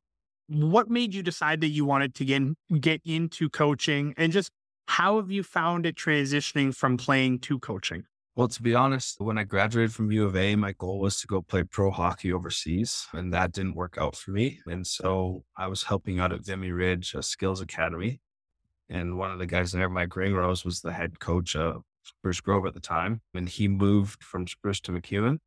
what 0.47 0.89
made 0.89 1.13
you 1.13 1.23
decide 1.23 1.61
that 1.61 1.69
you 1.69 1.83
wanted 1.83 2.13
to 2.15 2.25
get, 2.25 2.41
get 2.79 3.01
into 3.03 3.49
coaching 3.49 4.13
and 4.17 4.31
just 4.31 4.51
how 4.87 5.17
have 5.17 5.31
you 5.31 5.43
found 5.43 5.85
it 5.85 5.95
transitioning 5.95 6.73
from 6.75 6.95
playing 6.95 7.39
to 7.39 7.59
coaching? 7.59 8.03
Well, 8.35 8.47
to 8.47 8.61
be 8.61 8.75
honest, 8.75 9.19
when 9.19 9.39
I 9.39 9.43
graduated 9.43 9.93
from 9.93 10.11
U 10.11 10.25
of 10.25 10.35
A, 10.35 10.55
my 10.55 10.73
goal 10.73 10.99
was 10.99 11.19
to 11.21 11.27
go 11.27 11.41
play 11.41 11.63
pro 11.63 11.89
hockey 11.89 12.31
overseas, 12.31 13.07
and 13.11 13.33
that 13.33 13.51
didn't 13.51 13.75
work 13.75 13.97
out 13.99 14.15
for 14.15 14.29
me. 14.29 14.59
And 14.67 14.85
so 14.85 15.43
I 15.57 15.65
was 15.67 15.83
helping 15.83 16.19
out 16.19 16.31
at 16.31 16.45
Vimy 16.45 16.71
Ridge 16.71 17.15
a 17.15 17.23
skills 17.23 17.61
academy. 17.61 18.21
And 18.89 19.17
one 19.17 19.31
of 19.31 19.39
the 19.39 19.47
guys 19.47 19.71
there, 19.71 19.89
Mike 19.89 20.15
Ringrose, 20.15 20.63
was 20.63 20.81
the 20.81 20.93
head 20.93 21.19
coach 21.19 21.55
of 21.55 21.81
Spruce 22.03 22.39
Grove 22.39 22.67
at 22.67 22.75
the 22.75 22.79
time. 22.79 23.21
And 23.33 23.49
he 23.49 23.67
moved 23.67 24.23
from 24.23 24.45
Spruce 24.45 24.79
to 24.81 24.91
MacEwan 24.91 25.39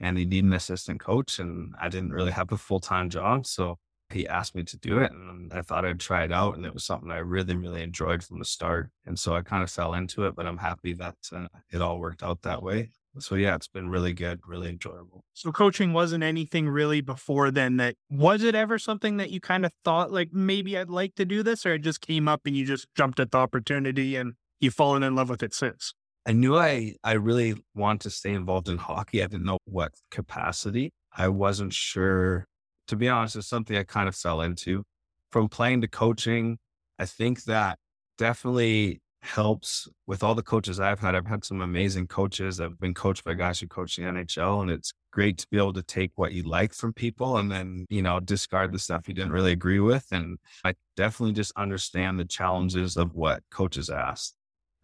and 0.00 0.18
he 0.18 0.24
needed 0.24 0.46
an 0.46 0.52
assistant 0.52 1.00
coach. 1.00 1.38
And 1.38 1.74
I 1.80 1.88
didn't 1.88 2.12
really 2.12 2.32
have 2.32 2.52
a 2.52 2.56
full 2.56 2.80
time 2.80 3.10
job. 3.10 3.46
So 3.46 3.78
he 4.10 4.28
asked 4.28 4.54
me 4.54 4.62
to 4.62 4.76
do 4.76 4.98
it 4.98 5.10
and 5.10 5.52
I 5.52 5.62
thought 5.62 5.84
I'd 5.84 6.00
try 6.00 6.24
it 6.24 6.32
out. 6.32 6.56
And 6.56 6.66
it 6.66 6.74
was 6.74 6.84
something 6.84 7.10
I 7.10 7.18
really, 7.18 7.56
really 7.56 7.82
enjoyed 7.82 8.22
from 8.22 8.38
the 8.38 8.44
start. 8.44 8.90
And 9.06 9.18
so 9.18 9.34
I 9.34 9.42
kind 9.42 9.62
of 9.62 9.70
fell 9.70 9.94
into 9.94 10.24
it, 10.26 10.34
but 10.36 10.46
I'm 10.46 10.58
happy 10.58 10.92
that 10.94 11.16
uh, 11.32 11.48
it 11.72 11.80
all 11.80 11.98
worked 11.98 12.22
out 12.22 12.42
that 12.42 12.62
way. 12.62 12.90
So 13.20 13.36
yeah, 13.36 13.54
it's 13.54 13.68
been 13.68 13.88
really 13.88 14.12
good, 14.12 14.40
really 14.46 14.68
enjoyable. 14.68 15.24
So 15.34 15.52
coaching 15.52 15.92
wasn't 15.92 16.24
anything 16.24 16.68
really 16.68 17.00
before 17.00 17.50
then 17.50 17.76
that 17.76 17.94
was 18.10 18.42
it 18.42 18.54
ever 18.56 18.78
something 18.78 19.18
that 19.18 19.30
you 19.30 19.40
kind 19.40 19.64
of 19.64 19.72
thought 19.84 20.10
like 20.10 20.32
maybe 20.32 20.76
I'd 20.76 20.90
like 20.90 21.14
to 21.16 21.24
do 21.24 21.42
this 21.42 21.64
or 21.64 21.74
it 21.74 21.80
just 21.80 22.00
came 22.00 22.26
up 22.26 22.42
and 22.44 22.56
you 22.56 22.64
just 22.64 22.88
jumped 22.96 23.20
at 23.20 23.30
the 23.30 23.38
opportunity 23.38 24.16
and 24.16 24.34
you've 24.58 24.74
fallen 24.74 25.02
in 25.04 25.14
love 25.14 25.30
with 25.30 25.42
it 25.42 25.54
since? 25.54 25.94
I 26.26 26.32
knew 26.32 26.56
I 26.56 26.94
I 27.04 27.12
really 27.12 27.54
want 27.74 28.00
to 28.02 28.10
stay 28.10 28.32
involved 28.32 28.68
in 28.68 28.78
hockey. 28.78 29.22
I 29.22 29.26
didn't 29.26 29.44
know 29.44 29.58
what 29.66 29.92
capacity. 30.10 30.92
I 31.16 31.28
wasn't 31.28 31.72
sure 31.72 32.46
to 32.88 32.96
be 32.96 33.08
honest, 33.08 33.36
it's 33.36 33.46
something 33.46 33.76
I 33.76 33.84
kind 33.84 34.08
of 34.08 34.16
fell 34.16 34.40
into. 34.42 34.84
From 35.30 35.48
playing 35.48 35.80
to 35.82 35.88
coaching, 35.88 36.58
I 36.98 37.06
think 37.06 37.44
that 37.44 37.78
definitely 38.18 39.00
helps 39.22 39.88
with 40.06 40.22
all 40.22 40.34
the 40.34 40.42
coaches 40.42 40.78
I've 40.78 41.00
had. 41.00 41.14
I've 41.14 41.26
had 41.26 41.44
some 41.44 41.62
amazing 41.62 42.08
coaches. 42.08 42.60
I've 42.60 42.78
been 42.78 42.94
coached 42.94 43.24
by 43.24 43.34
guys 43.34 43.58
who 43.58 43.66
coach 43.66 43.96
the 43.96 44.02
NHL, 44.02 44.62
and 44.62 44.70
it's 44.70 44.92
great 45.12 45.38
to 45.38 45.46
be 45.50 45.56
able 45.56 45.72
to 45.72 45.82
take 45.82 46.12
what 46.16 46.32
you 46.32 46.42
like 46.42 46.74
from 46.74 46.92
people 46.92 47.38
and 47.38 47.50
then, 47.50 47.86
you 47.88 48.02
know, 48.02 48.20
discard 48.20 48.72
the 48.72 48.78
stuff 48.78 49.08
you 49.08 49.14
didn't 49.14 49.32
really 49.32 49.52
agree 49.52 49.80
with. 49.80 50.06
And 50.12 50.38
I 50.64 50.74
definitely 50.96 51.32
just 51.32 51.52
understand 51.56 52.20
the 52.20 52.24
challenges 52.26 52.96
of 52.96 53.14
what 53.14 53.42
coaches 53.50 53.88
ask 53.90 54.34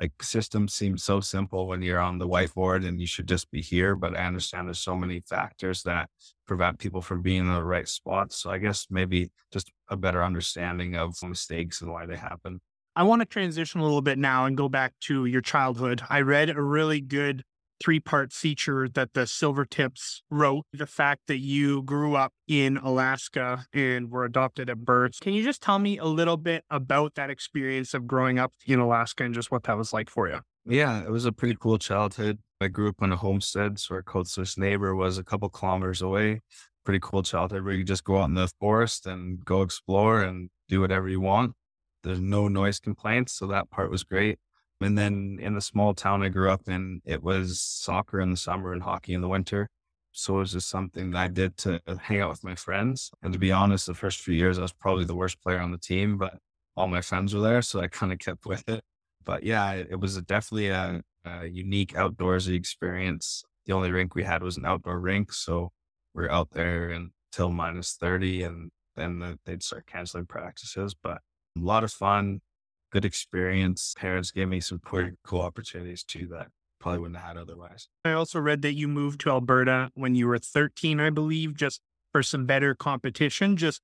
like 0.00 0.22
systems 0.22 0.72
seem 0.72 0.96
so 0.96 1.20
simple 1.20 1.68
when 1.68 1.82
you're 1.82 2.00
on 2.00 2.18
the 2.18 2.26
whiteboard 2.26 2.86
and 2.86 3.00
you 3.00 3.06
should 3.06 3.28
just 3.28 3.50
be 3.50 3.60
here. 3.60 3.94
But 3.94 4.16
I 4.16 4.24
understand 4.24 4.66
there's 4.66 4.80
so 4.80 4.96
many 4.96 5.20
factors 5.20 5.82
that 5.82 6.08
prevent 6.46 6.78
people 6.78 7.02
from 7.02 7.20
being 7.20 7.40
in 7.40 7.52
the 7.52 7.62
right 7.62 7.86
spot. 7.86 8.32
So 8.32 8.50
I 8.50 8.58
guess 8.58 8.86
maybe 8.88 9.30
just 9.52 9.70
a 9.88 9.96
better 9.96 10.24
understanding 10.24 10.96
of 10.96 11.14
mistakes 11.22 11.82
and 11.82 11.92
why 11.92 12.06
they 12.06 12.16
happen. 12.16 12.60
I 12.96 13.02
want 13.02 13.20
to 13.20 13.26
transition 13.26 13.80
a 13.80 13.84
little 13.84 14.02
bit 14.02 14.18
now 14.18 14.46
and 14.46 14.56
go 14.56 14.68
back 14.68 14.94
to 15.02 15.26
your 15.26 15.42
childhood. 15.42 16.02
I 16.08 16.22
read 16.22 16.50
a 16.50 16.60
really 16.60 17.00
good 17.00 17.44
three 17.80 18.00
part 18.00 18.32
feature 18.32 18.88
that 18.88 19.14
the 19.14 19.22
Silvertips 19.22 20.20
wrote. 20.30 20.64
The 20.72 20.86
fact 20.86 21.22
that 21.28 21.38
you 21.38 21.82
grew 21.82 22.14
up 22.14 22.32
in 22.46 22.76
Alaska 22.76 23.66
and 23.72 24.10
were 24.10 24.24
adopted 24.24 24.68
at 24.70 24.78
birth. 24.78 25.18
Can 25.20 25.32
you 25.32 25.42
just 25.42 25.62
tell 25.62 25.78
me 25.78 25.98
a 25.98 26.04
little 26.04 26.36
bit 26.36 26.64
about 26.70 27.14
that 27.14 27.30
experience 27.30 27.94
of 27.94 28.06
growing 28.06 28.38
up 28.38 28.52
in 28.66 28.78
Alaska 28.78 29.24
and 29.24 29.34
just 29.34 29.50
what 29.50 29.64
that 29.64 29.76
was 29.76 29.92
like 29.92 30.10
for 30.10 30.28
you? 30.28 30.40
Yeah, 30.66 31.02
it 31.02 31.10
was 31.10 31.24
a 31.24 31.32
pretty 31.32 31.56
cool 31.58 31.78
childhood. 31.78 32.38
I 32.60 32.68
grew 32.68 32.90
up 32.90 33.02
on 33.02 33.12
a 33.12 33.16
homestead, 33.16 33.78
so 33.78 33.94
our 33.94 34.02
closest 34.02 34.58
neighbor 34.58 34.94
was 34.94 35.16
a 35.16 35.24
couple 35.24 35.48
kilometers 35.48 36.02
away. 36.02 36.40
Pretty 36.84 37.00
cool 37.00 37.22
childhood 37.22 37.64
where 37.64 37.74
you 37.74 37.84
just 37.84 38.04
go 38.04 38.18
out 38.18 38.28
in 38.28 38.34
the 38.34 38.50
forest 38.60 39.06
and 39.06 39.42
go 39.44 39.62
explore 39.62 40.20
and 40.22 40.50
do 40.68 40.80
whatever 40.80 41.08
you 41.08 41.20
want. 41.20 41.54
There's 42.02 42.20
no 42.20 42.48
noise 42.48 42.78
complaints, 42.78 43.32
so 43.32 43.46
that 43.46 43.70
part 43.70 43.90
was 43.90 44.04
great. 44.04 44.38
And 44.80 44.96
then 44.96 45.38
in 45.40 45.54
the 45.54 45.60
small 45.60 45.94
town 45.94 46.22
I 46.22 46.28
grew 46.28 46.50
up 46.50 46.68
in, 46.68 47.02
it 47.04 47.22
was 47.22 47.60
soccer 47.60 48.20
in 48.20 48.30
the 48.30 48.36
summer 48.36 48.72
and 48.72 48.82
hockey 48.82 49.12
in 49.12 49.20
the 49.20 49.28
winter. 49.28 49.68
So 50.12 50.36
it 50.36 50.38
was 50.38 50.52
just 50.52 50.68
something 50.68 51.10
that 51.10 51.18
I 51.18 51.28
did 51.28 51.56
to 51.58 51.80
uh, 51.86 51.96
hang 51.96 52.20
out 52.20 52.30
with 52.30 52.42
my 52.42 52.54
friends. 52.54 53.10
And 53.22 53.32
to 53.32 53.38
be 53.38 53.52
honest, 53.52 53.86
the 53.86 53.94
first 53.94 54.20
few 54.20 54.34
years 54.34 54.58
I 54.58 54.62
was 54.62 54.72
probably 54.72 55.04
the 55.04 55.14
worst 55.14 55.40
player 55.40 55.60
on 55.60 55.70
the 55.70 55.78
team, 55.78 56.18
but 56.18 56.38
all 56.76 56.88
my 56.88 57.00
friends 57.00 57.34
were 57.34 57.40
there. 57.40 57.62
So 57.62 57.80
I 57.80 57.88
kind 57.88 58.12
of 58.12 58.18
kept 58.18 58.46
with 58.46 58.68
it. 58.68 58.82
But 59.24 59.44
yeah, 59.44 59.72
it, 59.72 60.00
was 60.00 60.20
definitely 60.22 60.68
a, 60.68 61.02
a, 61.24 61.46
unique 61.46 61.92
outdoorsy 61.92 62.54
experience. 62.54 63.44
The 63.66 63.74
only 63.74 63.92
rink 63.92 64.14
we 64.14 64.24
had 64.24 64.42
was 64.42 64.56
an 64.56 64.64
outdoor 64.64 64.98
rink. 64.98 65.32
So 65.32 65.72
we 66.14 66.24
are 66.24 66.30
out 66.30 66.50
there 66.52 66.90
until 66.90 67.50
minus 67.50 67.94
30 67.94 68.44
and 68.44 68.70
then 68.96 69.38
they'd 69.44 69.62
start 69.62 69.86
canceling 69.86 70.26
practices. 70.26 70.94
But 70.94 71.18
a 71.56 71.60
lot 71.60 71.84
of 71.84 71.92
fun, 71.92 72.40
good 72.90 73.04
experience. 73.04 73.94
Parents 73.96 74.30
gave 74.30 74.48
me 74.48 74.60
some 74.60 74.78
pretty 74.78 75.12
cool 75.24 75.40
opportunities 75.40 76.02
too 76.02 76.26
that 76.32 76.48
probably 76.78 77.00
wouldn't 77.00 77.18
have 77.18 77.36
had 77.36 77.36
otherwise. 77.36 77.88
I 78.04 78.12
also 78.12 78.40
read 78.40 78.62
that 78.62 78.74
you 78.74 78.88
moved 78.88 79.20
to 79.22 79.30
Alberta 79.30 79.90
when 79.94 80.14
you 80.14 80.26
were 80.26 80.38
13, 80.38 80.98
I 80.98 81.10
believe, 81.10 81.54
just 81.54 81.80
for 82.12 82.22
some 82.22 82.46
better 82.46 82.74
competition. 82.74 83.56
Just 83.56 83.80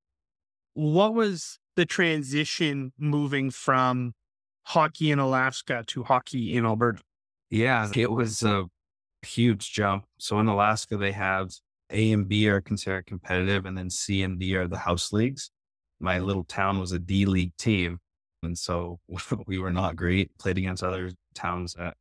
what 0.75 1.15
was 1.15 1.59
the 1.77 1.87
transition 1.87 2.93
moving 2.99 3.51
from 3.51 4.15
hockey 4.65 5.11
in 5.11 5.19
Alaska 5.19 5.85
to 5.89 6.05
hockey 6.05 6.57
in 6.57 6.65
Alberta? 6.65 7.03
Yeah, 7.51 7.91
it 7.95 8.11
was 8.11 8.43
a 8.43 8.65
huge 9.23 9.73
jump. 9.73 10.05
So 10.19 10.41
in 10.41 10.49
Alaska, 10.49 10.97
they 10.97 11.13
have 11.13 11.53
A 11.91 12.13
and 12.13 12.27
B 12.27 12.49
are 12.49 12.61
considered 12.61 13.07
competitive, 13.07 13.67
and 13.67 13.77
then 13.77 13.91
C 13.91 14.23
and 14.23 14.39
D 14.39 14.57
are 14.57 14.67
the 14.67 14.79
house 14.79 15.13
leagues. 15.13 15.51
My 16.01 16.19
little 16.19 16.45
town 16.45 16.81
was 16.81 16.93
a 16.93 16.99
D 16.99 17.27
league 17.27 17.57
team. 17.57 18.01
And 18.47 18.57
so 18.57 18.99
we 19.47 19.59
were 19.59 19.73
not 19.73 19.97
great, 19.97 20.31
played 20.39 20.59
against 20.59 20.83
other 20.83 21.13
towns 21.35 21.77
at, 21.77 21.95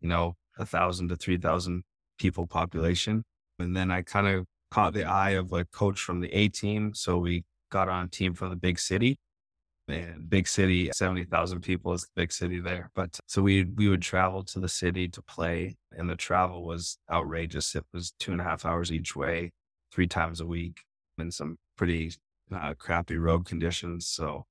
you 0.00 0.08
know, 0.08 0.34
a 0.58 0.64
thousand 0.64 1.08
to 1.08 1.16
3,000 1.16 1.82
people 2.18 2.46
population. 2.46 3.24
And 3.58 3.76
then 3.76 3.90
I 3.90 4.02
kind 4.02 4.28
of 4.28 4.46
caught 4.70 4.94
the 4.94 5.04
eye 5.04 5.30
of 5.30 5.52
a 5.52 5.64
coach 5.64 6.00
from 6.00 6.20
the 6.20 6.32
A 6.32 6.48
team. 6.48 6.94
So 6.94 7.18
we 7.18 7.44
got 7.70 7.88
on 7.88 8.08
team 8.08 8.34
from 8.34 8.50
the 8.50 8.56
big 8.56 8.78
city 8.78 9.18
and 9.88 10.28
big 10.28 10.48
city, 10.48 10.90
70,000 10.92 11.60
people 11.60 11.92
is 11.92 12.02
the 12.02 12.08
big 12.16 12.32
city 12.32 12.60
there. 12.60 12.90
But 12.94 13.18
so 13.26 13.42
we, 13.42 13.64
we 13.64 13.88
would 13.88 14.02
travel 14.02 14.42
to 14.44 14.60
the 14.60 14.68
city 14.68 15.08
to 15.08 15.22
play 15.22 15.76
and 15.92 16.10
the 16.10 16.16
travel 16.16 16.64
was 16.64 16.98
outrageous. 17.10 17.74
It 17.74 17.84
was 17.92 18.12
two 18.18 18.32
and 18.32 18.40
a 18.40 18.44
half 18.44 18.64
hours 18.64 18.90
each 18.90 19.14
way, 19.14 19.52
three 19.92 20.06
times 20.06 20.40
a 20.40 20.46
week 20.46 20.82
in 21.18 21.30
some 21.30 21.56
pretty 21.76 22.12
uh, 22.52 22.74
crappy 22.74 23.16
road 23.16 23.46
conditions. 23.46 24.06
So 24.06 24.44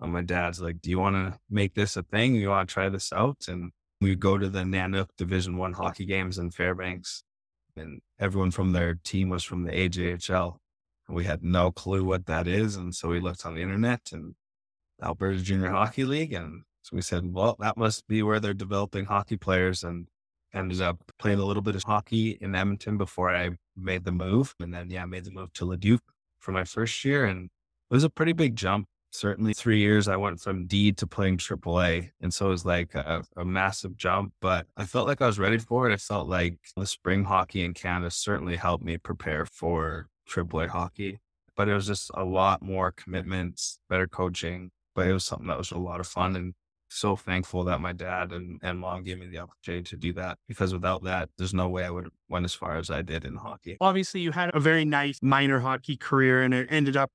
and 0.00 0.12
my 0.12 0.22
dad's 0.22 0.60
like, 0.60 0.80
"Do 0.80 0.90
you 0.90 0.98
want 0.98 1.16
to 1.16 1.38
make 1.50 1.74
this 1.74 1.96
a 1.96 2.02
thing? 2.02 2.34
You 2.34 2.50
want 2.50 2.68
to 2.68 2.72
try 2.72 2.88
this 2.88 3.12
out?" 3.12 3.46
And 3.48 3.72
we 4.00 4.14
go 4.14 4.38
to 4.38 4.48
the 4.48 4.60
Nanook 4.60 5.08
Division 5.16 5.56
One 5.56 5.72
hockey 5.74 6.06
games 6.06 6.38
in 6.38 6.50
Fairbanks, 6.50 7.24
and 7.76 8.00
everyone 8.18 8.50
from 8.50 8.72
their 8.72 8.94
team 8.94 9.28
was 9.28 9.44
from 9.44 9.64
the 9.64 9.72
AJHL. 9.72 10.58
And 11.06 11.16
we 11.16 11.24
had 11.24 11.42
no 11.42 11.70
clue 11.72 12.04
what 12.04 12.26
that 12.26 12.46
is, 12.46 12.76
and 12.76 12.94
so 12.94 13.08
we 13.08 13.20
looked 13.20 13.46
on 13.46 13.54
the 13.54 13.62
internet 13.62 14.10
and 14.12 14.34
Alberta 15.02 15.40
Junior 15.40 15.70
Hockey 15.70 16.04
League, 16.04 16.32
and 16.32 16.64
so 16.82 16.96
we 16.96 17.02
said, 17.02 17.32
"Well, 17.32 17.56
that 17.60 17.76
must 17.76 18.06
be 18.08 18.22
where 18.22 18.40
they're 18.40 18.54
developing 18.54 19.06
hockey 19.06 19.36
players." 19.36 19.84
And 19.84 20.08
ended 20.54 20.80
up 20.80 21.12
playing 21.18 21.38
a 21.38 21.44
little 21.44 21.62
bit 21.62 21.76
of 21.76 21.82
hockey 21.84 22.38
in 22.40 22.54
Edmonton 22.54 22.96
before 22.96 23.34
I 23.34 23.50
made 23.76 24.04
the 24.04 24.12
move, 24.12 24.54
and 24.60 24.72
then 24.72 24.90
yeah, 24.90 25.02
I 25.02 25.06
made 25.06 25.24
the 25.24 25.30
move 25.30 25.52
to 25.54 25.64
Leduc 25.64 26.00
for 26.38 26.52
my 26.52 26.64
first 26.64 27.04
year, 27.04 27.24
and 27.24 27.46
it 27.90 27.94
was 27.94 28.04
a 28.04 28.10
pretty 28.10 28.32
big 28.32 28.56
jump 28.56 28.88
certainly 29.10 29.54
three 29.54 29.78
years 29.78 30.08
I 30.08 30.16
went 30.16 30.40
from 30.40 30.66
D 30.66 30.92
to 30.92 31.06
playing 31.06 31.38
AAA. 31.38 32.10
And 32.20 32.32
so 32.32 32.46
it 32.46 32.50
was 32.50 32.64
like 32.64 32.94
a, 32.94 33.22
a, 33.36 33.44
massive 33.44 33.96
jump, 33.96 34.32
but 34.40 34.66
I 34.76 34.84
felt 34.84 35.06
like 35.06 35.22
I 35.22 35.26
was 35.26 35.38
ready 35.38 35.58
for 35.58 35.88
it. 35.88 35.92
I 35.92 35.96
felt 35.96 36.28
like 36.28 36.58
the 36.76 36.86
spring 36.86 37.24
hockey 37.24 37.64
in 37.64 37.74
Canada 37.74 38.10
certainly 38.10 38.56
helped 38.56 38.84
me 38.84 38.98
prepare 38.98 39.46
for 39.46 40.08
AAA 40.30 40.68
hockey, 40.68 41.18
but 41.56 41.68
it 41.68 41.74
was 41.74 41.86
just 41.86 42.10
a 42.14 42.24
lot 42.24 42.62
more 42.62 42.92
commitments, 42.92 43.78
better 43.88 44.06
coaching, 44.06 44.70
but 44.94 45.06
it 45.06 45.12
was 45.12 45.24
something 45.24 45.48
that 45.48 45.58
was 45.58 45.70
a 45.70 45.78
lot 45.78 46.00
of 46.00 46.06
fun 46.06 46.36
and 46.36 46.54
so 46.90 47.16
thankful 47.16 47.64
that 47.64 47.80
my 47.80 47.92
dad 47.92 48.32
and, 48.32 48.58
and 48.62 48.78
mom 48.78 49.02
gave 49.02 49.18
me 49.18 49.26
the 49.26 49.38
opportunity 49.38 49.82
to 49.84 49.96
do 49.96 50.12
that 50.14 50.38
because 50.48 50.72
without 50.72 51.04
that, 51.04 51.28
there's 51.36 51.54
no 51.54 51.68
way 51.68 51.84
I 51.84 51.90
would 51.90 52.04
have 52.04 52.12
went 52.28 52.44
as 52.44 52.54
far 52.54 52.76
as 52.76 52.90
I 52.90 53.02
did 53.02 53.24
in 53.24 53.36
hockey. 53.36 53.76
Obviously, 53.80 54.20
you 54.20 54.32
had 54.32 54.50
a 54.54 54.60
very 54.60 54.84
nice 54.84 55.18
minor 55.22 55.60
hockey 55.60 55.96
career 55.96 56.42
and 56.42 56.54
it 56.54 56.68
ended 56.70 56.96
up 56.96 57.10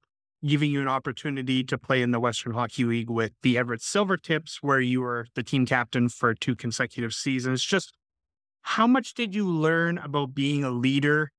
giving 0.45 0.71
you 0.71 0.81
an 0.81 0.87
opportunity 0.87 1.63
to 1.63 1.77
play 1.77 2.01
in 2.01 2.11
the 2.11 2.19
Western 2.19 2.53
Hockey 2.53 2.83
League 2.83 3.09
with 3.09 3.31
the 3.41 3.57
Everett 3.57 3.81
Silvertips, 3.81 4.57
where 4.61 4.79
you 4.79 5.01
were 5.01 5.27
the 5.35 5.43
team 5.43 5.65
captain 5.65 6.09
for 6.09 6.33
two 6.33 6.55
consecutive 6.55 7.13
seasons. 7.13 7.63
Just 7.63 7.93
how 8.61 8.87
much 8.87 9.13
did 9.13 9.35
you 9.35 9.47
learn 9.47 9.97
about 9.97 10.33
being 10.33 10.63
a 10.63 10.71
leader 10.71 11.31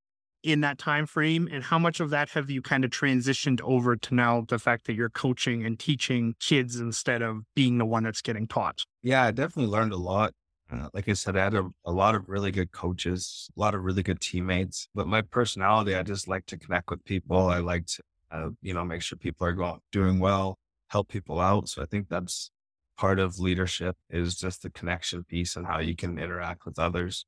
in 0.43 0.61
that 0.61 0.77
time 0.77 1.07
frame 1.07 1.49
and 1.51 1.63
how 1.63 1.79
much 1.79 1.99
of 1.99 2.11
that 2.11 2.29
have 2.29 2.51
you 2.51 2.61
kind 2.61 2.85
of 2.85 2.91
transitioned 2.91 3.59
over 3.61 3.95
to 3.95 4.13
now 4.13 4.45
the 4.47 4.59
fact 4.59 4.85
that 4.85 4.93
you're 4.93 5.09
coaching 5.09 5.65
and 5.65 5.79
teaching 5.79 6.35
kids 6.39 6.79
instead 6.79 7.23
of 7.23 7.41
being 7.55 7.79
the 7.79 7.85
one 7.85 8.03
that's 8.03 8.21
getting 8.21 8.47
taught? 8.47 8.83
Yeah 9.01 9.23
i 9.23 9.31
definitely 9.31 9.71
learned 9.71 9.91
a 9.91 9.97
lot. 9.97 10.33
Uh, 10.71 10.89
like 10.95 11.07
i 11.07 11.13
said 11.13 11.37
i 11.37 11.43
had 11.43 11.53
a, 11.53 11.69
a 11.85 11.91
lot 11.91 12.15
of 12.15 12.27
really 12.27 12.49
good 12.49 12.71
coaches 12.71 13.51
a 13.55 13.59
lot 13.59 13.75
of 13.75 13.83
really 13.83 14.01
good 14.01 14.19
teammates 14.19 14.87
but 14.95 15.05
my 15.07 15.21
personality 15.21 15.93
i 15.93 16.01
just 16.01 16.27
like 16.27 16.43
to 16.47 16.57
connect 16.57 16.89
with 16.89 17.05
people. 17.05 17.49
I 17.49 17.59
like 17.59 17.85
to 17.85 18.03
uh, 18.31 18.49
you 18.61 18.73
know 18.73 18.83
make 18.83 19.01
sure 19.01 19.17
people 19.17 19.45
are 19.47 19.53
going 19.53 19.79
doing 19.91 20.19
well 20.19 20.57
help 20.89 21.07
people 21.07 21.39
out 21.39 21.67
so 21.67 21.81
i 21.81 21.85
think 21.85 22.07
that's 22.09 22.51
part 22.97 23.19
of 23.19 23.39
leadership 23.39 23.95
is 24.09 24.35
just 24.35 24.61
the 24.61 24.69
connection 24.69 25.23
piece 25.23 25.55
and 25.55 25.65
how 25.67 25.79
you 25.79 25.95
can 25.95 26.17
interact 26.17 26.65
with 26.65 26.79
others 26.79 27.25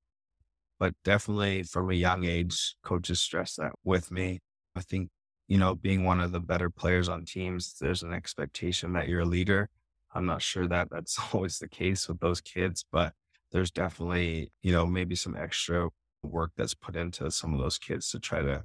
but 0.79 0.93
definitely 1.03 1.63
from 1.63 1.89
a 1.89 1.95
young 1.95 2.25
age, 2.25 2.75
coaches 2.83 3.19
stress 3.19 3.55
that 3.55 3.73
with 3.83 4.11
me. 4.11 4.39
I 4.75 4.81
think, 4.81 5.09
you 5.47 5.57
know, 5.57 5.75
being 5.75 6.03
one 6.03 6.19
of 6.19 6.31
the 6.31 6.39
better 6.39 6.69
players 6.69 7.09
on 7.09 7.25
teams, 7.25 7.75
there's 7.79 8.03
an 8.03 8.13
expectation 8.13 8.93
that 8.93 9.07
you're 9.07 9.21
a 9.21 9.25
leader. 9.25 9.69
I'm 10.13 10.25
not 10.25 10.41
sure 10.41 10.67
that 10.67 10.89
that's 10.91 11.17
always 11.33 11.59
the 11.59 11.67
case 11.67 12.07
with 12.07 12.19
those 12.19 12.41
kids, 12.41 12.85
but 12.91 13.13
there's 13.51 13.71
definitely, 13.71 14.51
you 14.61 14.71
know, 14.71 14.85
maybe 14.85 15.15
some 15.15 15.35
extra 15.35 15.89
work 16.21 16.51
that's 16.57 16.75
put 16.75 16.95
into 16.95 17.31
some 17.31 17.53
of 17.53 17.59
those 17.59 17.77
kids 17.77 18.11
to 18.11 18.19
try 18.19 18.41
to 18.41 18.63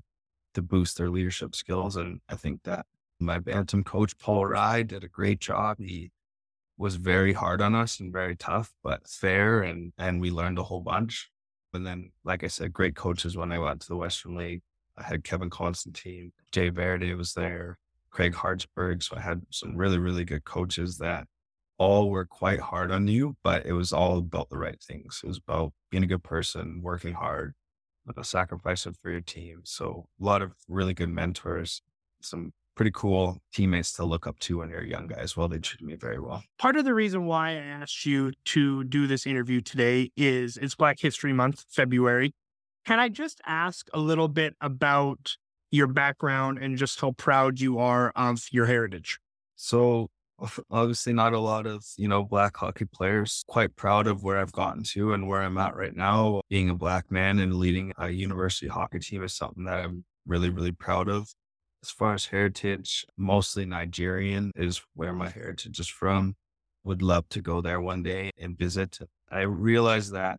to 0.55 0.63
boost 0.63 0.97
their 0.97 1.11
leadership 1.11 1.55
skills. 1.55 1.97
And 1.97 2.21
I 2.29 2.37
think 2.37 2.63
that 2.65 2.87
my 3.21 3.39
bantam 3.39 3.85
coach 3.85 4.19
Paul 4.19 4.47
Rye 4.47 4.83
did 4.83 5.05
a 5.05 5.09
great 5.09 5.41
job. 5.41 5.79
He 5.79 6.11
was 6.77 6.97
very 6.97 7.33
hard 7.33 7.61
on 7.61 7.75
us 7.75 8.01
and 8.01 8.13
very 8.13 8.37
tough, 8.37 8.73
but 8.83 9.09
fair 9.09 9.63
and 9.63 9.93
and 9.99 10.21
we 10.21 10.31
learned 10.31 10.59
a 10.59 10.65
whole 10.65 10.81
bunch. 10.81 11.31
And 11.75 11.87
then, 11.87 12.11
like 12.25 12.45
I 12.45 12.49
said, 12.49 12.73
great 12.73 12.97
coaches 12.97 13.37
when 13.37 13.53
I 13.53 13.59
went 13.59 13.81
to 13.83 13.89
the 13.89 13.97
Western 13.97 14.37
League. 14.37 14.63
I 14.99 15.05
had 15.05 15.25
Kevin 15.25 15.49
Constantine, 15.49 16.33
Jay 16.51 16.71
Varady 16.71 17.17
was 17.17 17.33
there, 17.33 17.79
Craig 18.11 18.35
Hartsburg. 18.35 19.03
So 19.03 19.17
I 19.17 19.21
had 19.21 19.43
some 19.51 19.77
really, 19.77 19.99
really 19.99 20.25
good 20.25 20.45
coaches 20.45 20.99
that 20.99 21.27
all 21.79 22.11
were 22.11 22.27
quite 22.27 22.61
hard 22.61 22.93
on 22.93 23.09
you, 23.09 23.37
but 23.43 23.65
it 23.65 23.73
was 23.73 23.93
all 23.93 24.19
about 24.19 24.51
the 24.51 24.59
right 24.59 24.81
things. 24.83 25.21
It 25.25 25.27
was 25.29 25.39
about 25.39 25.73
being 25.91 26.05
a 26.05 26.07
good 26.07 26.23
person, 26.23 26.81
working 26.83 27.15
hard, 27.15 27.55
sacrificing 28.23 28.95
for 29.01 29.11
your 29.11 29.21
team. 29.21 29.63
So 29.65 30.07
a 30.21 30.25
lot 30.25 30.43
of 30.43 30.53
really 30.69 30.95
good 30.95 31.09
mentors, 31.09 31.83
some 32.21 32.53
pretty 32.75 32.91
cool 32.95 33.39
teammates 33.53 33.93
to 33.93 34.05
look 34.05 34.27
up 34.27 34.39
to 34.41 34.59
when 34.59 34.71
you're 34.71 34.81
a 34.81 34.89
young 34.89 35.07
guy 35.07 35.19
as 35.19 35.37
well. 35.37 35.49
They 35.49 35.59
treated 35.59 35.87
me 35.87 35.95
very 35.95 36.19
well. 36.19 36.43
Part 36.59 36.77
of 36.77 36.85
the 36.85 36.95
reason 36.95 37.27
why 37.27 37.51
I 37.51 37.55
asked 37.55 38.07
you 38.07 38.33
to 38.47 38.85
do 38.85 39.07
this 39.07 39.27
interview 39.27 39.61
today 39.61 40.11
is 40.17 40.57
it's 40.57 40.75
Black 40.75 40.99
History 41.01 41.33
Month, 41.33 41.65
February. 41.69 42.35
Can 42.85 42.99
I 42.99 43.09
just 43.09 43.41
ask 43.47 43.89
a 43.93 43.99
little 43.99 44.29
bit 44.29 44.55
about 44.61 45.37
your 45.71 45.87
background 45.87 46.59
and 46.59 46.77
just 46.77 47.01
how 47.01 47.13
proud 47.13 47.61
you 47.61 47.79
are 47.79 48.13
of 48.17 48.47
your 48.51 48.67
heritage? 48.67 49.19
So 49.55 50.09
obviously 50.71 51.13
not 51.13 51.33
a 51.33 51.39
lot 51.39 51.67
of, 51.67 51.85
you 51.97 52.09
know, 52.09 52.23
black 52.25 52.57
hockey 52.57 52.85
players. 52.85 53.43
Quite 53.47 53.77
proud 53.77 54.07
of 54.07 54.23
where 54.23 54.39
I've 54.39 54.53
gotten 54.53 54.83
to 54.85 55.13
and 55.13 55.29
where 55.29 55.43
I'm 55.43 55.59
at 55.59 55.77
right 55.77 55.95
now. 55.95 56.41
Being 56.49 56.71
a 56.71 56.75
black 56.75 57.11
man 57.11 57.39
and 57.39 57.55
leading 57.55 57.93
a 57.99 58.11
university 58.11 58.69
hockey 58.69 58.99
team 58.99 59.23
is 59.23 59.35
something 59.35 59.65
that 59.65 59.81
I'm 59.81 60.05
really, 60.27 60.51
really 60.51 60.73
proud 60.73 61.09
of. 61.09 61.33
As 61.83 61.91
far 61.91 62.15
as 62.15 62.27
heritage, 62.27 63.05
mostly 63.17 63.67
Nigerian 63.67 64.53
is 64.55 64.83
where 64.95 65.13
my 65.13 65.29
heritage 65.29 65.81
is 65.81 65.89
from. 65.89 66.37
Would 66.85 67.03
love 67.03 67.29
to 67.31 67.41
go 67.41 67.61
there 67.61 67.81
one 67.81 68.03
day 68.03 68.31
and 68.39 68.57
visit. 68.57 68.99
I 69.31 69.41
realize 69.41 70.11
that 70.11 70.39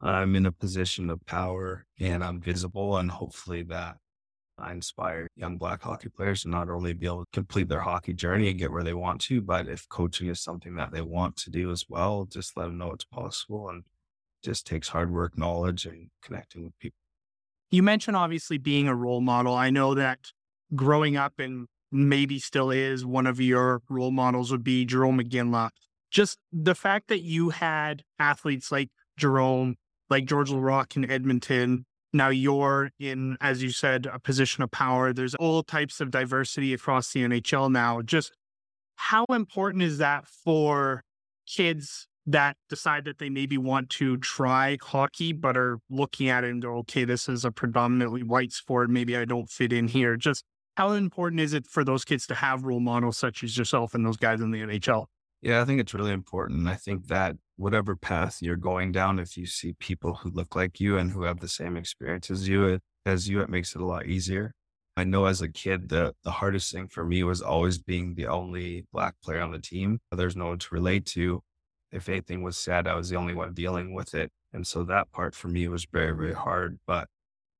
I'm 0.00 0.34
in 0.34 0.46
a 0.46 0.52
position 0.52 1.10
of 1.10 1.24
power 1.26 1.86
and 2.00 2.24
I'm 2.24 2.40
visible, 2.40 2.96
and 2.96 3.10
hopefully 3.10 3.62
that 3.64 3.96
I 4.58 4.72
inspire 4.72 5.28
young 5.34 5.56
black 5.56 5.82
hockey 5.82 6.08
players 6.08 6.42
to 6.42 6.48
not 6.48 6.68
only 6.68 6.92
be 6.92 7.06
able 7.06 7.24
to 7.24 7.30
complete 7.32 7.68
their 7.68 7.80
hockey 7.80 8.12
journey 8.12 8.50
and 8.50 8.58
get 8.58 8.70
where 8.70 8.82
they 8.82 8.94
want 8.94 9.20
to, 9.22 9.40
but 9.40 9.68
if 9.68 9.88
coaching 9.88 10.28
is 10.28 10.40
something 10.40 10.74
that 10.76 10.92
they 10.92 11.00
want 11.00 11.36
to 11.38 11.50
do 11.50 11.70
as 11.70 11.86
well, 11.88 12.24
just 12.24 12.56
let 12.56 12.66
them 12.66 12.78
know 12.78 12.92
it's 12.92 13.04
possible 13.04 13.68
and 13.68 13.84
just 14.42 14.66
takes 14.66 14.88
hard 14.88 15.12
work, 15.12 15.38
knowledge, 15.38 15.86
and 15.86 16.10
connecting 16.22 16.64
with 16.64 16.78
people. 16.78 16.98
You 17.70 17.82
mentioned 17.82 18.16
obviously 18.16 18.58
being 18.58 18.88
a 18.88 18.94
role 18.94 19.20
model. 19.20 19.54
I 19.54 19.70
know 19.70 19.94
that 19.94 20.32
growing 20.74 21.16
up 21.16 21.38
and 21.38 21.66
maybe 21.90 22.38
still 22.38 22.70
is 22.70 23.04
one 23.04 23.26
of 23.26 23.40
your 23.40 23.82
role 23.88 24.10
models 24.10 24.50
would 24.50 24.64
be 24.64 24.86
Jarome 24.86 25.26
Iginla. 25.26 25.70
Just 26.10 26.38
the 26.52 26.74
fact 26.74 27.08
that 27.08 27.22
you 27.22 27.50
had 27.50 28.02
athletes 28.18 28.70
like 28.70 28.90
Jarome, 29.18 29.74
like 30.10 30.26
Georges 30.26 30.54
Laraque 30.54 30.96
in 30.96 31.10
Edmonton. 31.10 31.86
Now 32.12 32.28
you're 32.28 32.90
in, 32.98 33.36
as 33.40 33.62
you 33.62 33.70
said, 33.70 34.06
a 34.06 34.18
position 34.18 34.62
of 34.62 34.70
power. 34.70 35.12
There's 35.12 35.34
all 35.34 35.62
types 35.62 36.00
of 36.00 36.10
diversity 36.10 36.74
across 36.74 37.12
the 37.12 37.20
NHL 37.20 37.70
now. 37.70 38.02
Just 38.02 38.32
how 38.96 39.24
important 39.30 39.82
is 39.82 39.98
that 39.98 40.26
for 40.26 41.02
kids 41.46 42.06
that 42.26 42.56
decide 42.68 43.04
that 43.04 43.18
they 43.18 43.28
maybe 43.28 43.58
want 43.58 43.90
to 43.90 44.16
try 44.18 44.78
hockey, 44.80 45.32
but 45.32 45.56
are 45.56 45.78
looking 45.90 46.28
at 46.28 46.44
it 46.44 46.50
and 46.50 46.62
go, 46.62 46.76
okay, 46.78 47.04
this 47.04 47.28
is 47.28 47.44
a 47.44 47.50
predominantly 47.50 48.22
white 48.22 48.52
sport. 48.52 48.90
Maybe 48.90 49.16
I 49.16 49.24
don't 49.24 49.50
fit 49.50 49.72
in 49.72 49.88
here. 49.88 50.16
Just 50.16 50.44
how 50.76 50.92
important 50.92 51.40
is 51.40 51.52
it 51.52 51.66
for 51.66 51.84
those 51.84 52.04
kids 52.04 52.26
to 52.28 52.34
have 52.34 52.64
role 52.64 52.80
models 52.80 53.18
such 53.18 53.42
as 53.42 53.58
yourself 53.58 53.94
and 53.94 54.06
those 54.06 54.16
guys 54.16 54.40
in 54.40 54.50
the 54.50 54.60
NHL? 54.60 55.06
Yeah, 55.42 55.60
I 55.60 55.64
think 55.64 55.80
it's 55.80 55.94
really 55.94 56.12
important. 56.12 56.68
I 56.68 56.76
think 56.76 57.08
that 57.08 57.36
whatever 57.56 57.96
path 57.96 58.38
you're 58.40 58.56
going 58.56 58.92
down, 58.92 59.18
if 59.18 59.36
you 59.36 59.46
see 59.46 59.72
people 59.74 60.14
who 60.14 60.30
look 60.30 60.54
like 60.54 60.78
you 60.80 60.96
and 60.98 61.10
who 61.10 61.24
have 61.24 61.40
the 61.40 61.48
same 61.48 61.76
experience 61.76 62.30
as 62.30 62.48
you, 62.48 62.78
as 63.04 63.28
you, 63.28 63.40
it 63.40 63.50
makes 63.50 63.74
it 63.74 63.82
a 63.82 63.86
lot 63.86 64.06
easier. 64.06 64.52
I 64.96 65.04
know 65.04 65.24
as 65.26 65.40
a 65.40 65.48
kid, 65.48 65.88
the, 65.88 66.14
the 66.22 66.30
hardest 66.30 66.70
thing 66.72 66.86
for 66.88 67.04
me 67.04 67.24
was 67.24 67.40
always 67.42 67.78
being 67.78 68.14
the 68.14 68.26
only 68.26 68.86
black 68.92 69.14
player 69.22 69.40
on 69.40 69.50
the 69.50 69.58
team. 69.58 70.00
There's 70.12 70.36
no 70.36 70.46
one 70.48 70.58
to 70.58 70.74
relate 70.74 71.06
to. 71.06 71.42
If 71.90 72.08
anything 72.08 72.42
was 72.42 72.56
said, 72.56 72.86
I 72.86 72.94
was 72.94 73.08
the 73.08 73.16
only 73.16 73.34
one 73.34 73.52
dealing 73.54 73.94
with 73.94 74.14
it. 74.14 74.30
And 74.52 74.66
so 74.66 74.84
that 74.84 75.10
part 75.12 75.34
for 75.34 75.48
me 75.48 75.66
was 75.68 75.86
very, 75.90 76.14
very 76.14 76.34
hard. 76.34 76.78
But 76.86 77.08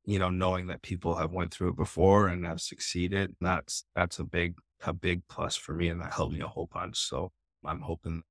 you 0.05 0.19
know, 0.19 0.31
knowing 0.31 0.67
that 0.69 0.83
people 0.83 1.17
have 1.17 1.33
went 1.33 1.53
through 1.53 1.71
it 1.71 1.77
before 1.77 2.29
and 2.29 2.45
have 2.47 2.61
succeeded, 2.61 3.37
that's 3.41 3.85
that's 3.97 4.19
a 4.19 4.25
big 4.25 4.55
a 4.85 4.93
big 4.93 5.23
plus 5.29 5.57
for 5.57 5.75
me, 5.75 5.89
and 5.89 6.01
that 6.03 6.13
helped 6.15 6.35
me 6.35 6.41
a 6.41 6.49
whole 6.49 6.69
bunch. 6.73 6.99
So 6.99 7.31
I'm 7.65 7.81
hoping 7.81 8.23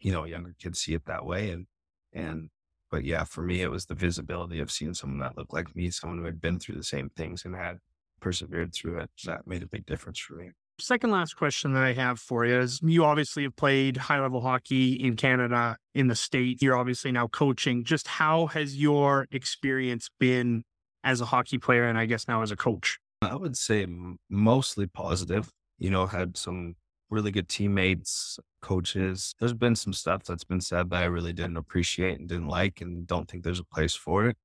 you 0.00 0.12
know 0.12 0.24
younger 0.24 0.54
kids 0.58 0.80
see 0.80 0.94
it 0.94 1.06
that 1.06 1.24
way, 1.24 1.50
and 1.50 1.66
and 2.12 2.50
but 2.90 3.04
yeah, 3.04 3.24
for 3.24 3.42
me 3.42 3.62
it 3.62 3.70
was 3.70 3.86
the 3.86 3.94
visibility 3.94 4.60
of 4.60 4.70
seeing 4.70 4.94
someone 4.94 5.20
that 5.20 5.36
looked 5.36 5.52
like 5.52 5.74
me, 5.74 5.90
someone 5.90 6.18
who 6.18 6.24
had 6.26 6.40
been 6.40 6.58
through 6.58 6.76
the 6.76 6.84
same 6.84 7.10
things 7.10 7.44
and 7.44 7.54
had 7.54 7.78
persevered 8.20 8.74
through 8.74 9.00
it. 9.00 9.10
That 9.24 9.46
made 9.46 9.62
a 9.62 9.66
big 9.66 9.86
difference 9.86 10.18
for 10.18 10.34
me. 10.34 10.50
Second 10.78 11.10
last 11.10 11.34
question 11.34 11.74
that 11.74 11.82
I 11.82 11.92
have 11.92 12.18
for 12.18 12.44
you 12.44 12.58
is 12.58 12.80
you 12.82 13.04
obviously 13.04 13.44
have 13.44 13.54
played 13.56 13.96
high 13.96 14.20
level 14.20 14.40
hockey 14.40 14.94
in 14.94 15.16
Canada, 15.16 15.76
in 15.94 16.08
the 16.08 16.16
States. 16.16 16.62
You're 16.62 16.76
obviously 16.76 17.12
now 17.12 17.28
coaching. 17.28 17.84
Just 17.84 18.08
how 18.08 18.46
has 18.46 18.76
your 18.76 19.28
experience 19.30 20.08
been 20.18 20.64
as 21.04 21.20
a 21.20 21.26
hockey 21.26 21.58
player 21.58 21.84
and 21.84 21.98
I 21.98 22.06
guess 22.06 22.26
now 22.26 22.42
as 22.42 22.50
a 22.50 22.56
coach? 22.56 22.98
I 23.20 23.36
would 23.36 23.56
say 23.56 23.86
mostly 24.28 24.86
positive. 24.86 25.52
You 25.78 25.90
know, 25.90 26.06
had 26.06 26.36
some 26.36 26.76
really 27.12 27.30
good 27.30 27.48
teammates, 27.48 28.38
coaches. 28.62 29.34
There's 29.38 29.52
been 29.52 29.76
some 29.76 29.92
stuff 29.92 30.24
that's 30.24 30.44
been 30.44 30.62
said 30.62 30.90
that 30.90 31.02
I 31.02 31.04
really 31.04 31.32
didn't 31.34 31.58
appreciate 31.58 32.18
and 32.18 32.28
didn't 32.28 32.48
like 32.48 32.80
and 32.80 33.06
don't 33.06 33.28
think 33.28 33.44
there's 33.44 33.60
a 33.60 33.64
place 33.64 33.94
for 33.94 34.28
it. 34.28 34.36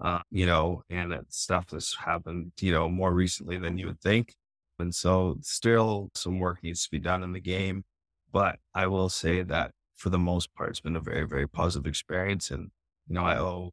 Uh, 0.00 0.20
you 0.30 0.44
know, 0.44 0.82
and 0.90 1.12
it's 1.12 1.38
stuff 1.38 1.68
that's 1.68 1.96
happened, 1.96 2.52
you 2.60 2.72
know, 2.72 2.88
more 2.88 3.12
recently 3.12 3.56
than 3.56 3.78
you 3.78 3.86
would 3.86 4.00
think. 4.00 4.34
And 4.78 4.94
so 4.94 5.38
still 5.40 6.10
some 6.14 6.38
work 6.38 6.62
needs 6.62 6.84
to 6.84 6.90
be 6.90 6.98
done 6.98 7.22
in 7.22 7.32
the 7.32 7.40
game. 7.40 7.84
But 8.30 8.58
I 8.74 8.88
will 8.88 9.08
say 9.08 9.42
that 9.42 9.70
for 9.94 10.10
the 10.10 10.18
most 10.18 10.52
part, 10.54 10.70
it's 10.70 10.80
been 10.80 10.96
a 10.96 11.00
very, 11.00 11.26
very 11.26 11.48
positive 11.48 11.86
experience. 11.86 12.50
And, 12.50 12.70
you 13.08 13.14
know, 13.14 13.24
I 13.24 13.38
owe 13.38 13.72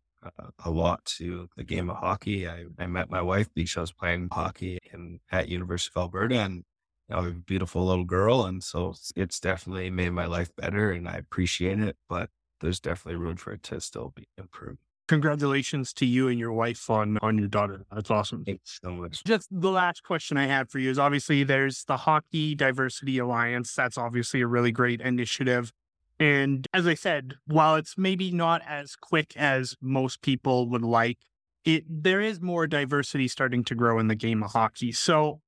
a 0.63 0.69
lot 0.71 1.03
to 1.17 1.49
the 1.57 1.63
game 1.63 1.89
of 1.89 1.97
hockey. 1.97 2.47
I, 2.47 2.65
I 2.79 2.85
met 2.85 3.09
my 3.09 3.21
wife 3.21 3.49
because 3.53 3.75
I 3.75 3.81
was 3.81 3.91
playing 3.91 4.29
hockey 4.31 4.79
in, 4.93 5.19
at 5.31 5.49
University 5.49 5.91
of 5.95 6.03
Alberta 6.03 6.39
and 6.39 6.63
a 7.09 7.21
beautiful 7.31 7.85
little 7.85 8.05
girl. 8.05 8.45
And 8.45 8.63
so 8.63 8.95
it's 9.15 9.39
definitely 9.39 9.89
made 9.89 10.11
my 10.11 10.25
life 10.25 10.55
better 10.55 10.91
and 10.91 11.07
I 11.07 11.13
appreciate 11.13 11.79
it, 11.79 11.97
but 12.09 12.29
there's 12.61 12.79
definitely 12.79 13.19
room 13.19 13.35
for 13.35 13.53
it 13.53 13.63
to 13.63 13.81
still 13.81 14.13
be 14.15 14.27
improved. 14.37 14.79
Congratulations 15.09 15.91
to 15.93 16.05
you 16.05 16.29
and 16.29 16.39
your 16.39 16.53
wife 16.53 16.89
on, 16.89 17.17
on 17.21 17.37
your 17.37 17.49
daughter. 17.49 17.85
That's 17.91 18.09
awesome. 18.09 18.45
Thanks 18.45 18.79
so 18.81 18.91
much. 18.91 19.23
Just 19.25 19.49
the 19.51 19.69
last 19.69 20.03
question 20.03 20.37
I 20.37 20.45
had 20.45 20.69
for 20.69 20.79
you 20.79 20.89
is 20.89 20.97
obviously 20.97 21.43
there's 21.43 21.83
the 21.83 21.97
Hockey 21.97 22.55
Diversity 22.55 23.17
Alliance. 23.17 23.75
That's 23.75 23.97
obviously 23.97 24.41
a 24.41 24.47
really 24.47 24.71
great 24.71 25.01
initiative. 25.01 25.73
And 26.19 26.65
as 26.73 26.87
I 26.87 26.93
said, 26.93 27.35
while 27.45 27.75
it's 27.75 27.97
maybe 27.97 28.31
not 28.31 28.61
as 28.65 28.95
quick 28.95 29.35
as 29.35 29.75
most 29.81 30.21
people 30.21 30.69
would 30.69 30.83
like, 30.83 31.17
it 31.65 31.83
there 31.87 32.21
is 32.21 32.39
more 32.41 32.65
diversity 32.67 33.27
starting 33.27 33.63
to 33.65 33.75
grow 33.75 33.99
in 33.99 34.07
the 34.07 34.15
game 34.15 34.41
of 34.41 34.51
hockey. 34.51 34.91
So 34.91 35.41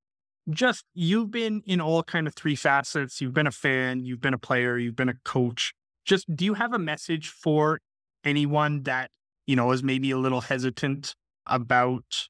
just 0.50 0.84
you've 0.94 1.32
been 1.32 1.62
in 1.66 1.82
all 1.82 2.04
kind 2.04 2.28
of 2.28 2.36
three 2.36 2.56
facets. 2.56 3.22
You've 3.22 3.34
been 3.34 3.48
a 3.48 3.52
fan, 3.52 4.06
you've 4.06 4.22
been 4.22 4.34
a 4.34 4.40
player, 4.40 4.78
you've 4.78 4.96
been 4.96 5.10
a 5.10 5.16
coach. 5.24 5.74
Just 6.06 6.34
do 6.36 6.46
you 6.46 6.54
have 6.54 6.74
a 6.74 6.80
message 6.80 7.30
for 7.30 7.80
anyone 8.24 8.84
that, 8.84 9.10
you 9.48 9.56
know, 9.56 9.72
is 9.72 9.84
maybe 9.84 10.12
a 10.12 10.18
little 10.18 10.42
hesitant 10.42 11.16
about 11.48 12.28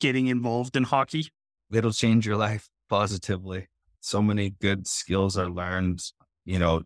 getting 0.00 0.28
involved 0.28 0.76
in 0.76 0.84
hockey? 0.84 1.28
It'll 1.72 1.92
change 1.92 2.26
your 2.26 2.36
life 2.36 2.68
positively. 2.88 3.68
So 4.00 4.20
many 4.20 4.50
good 4.50 4.86
skills 4.86 5.36
are 5.36 5.48
learned, 5.48 6.02
you 6.44 6.58
know, 6.58 6.82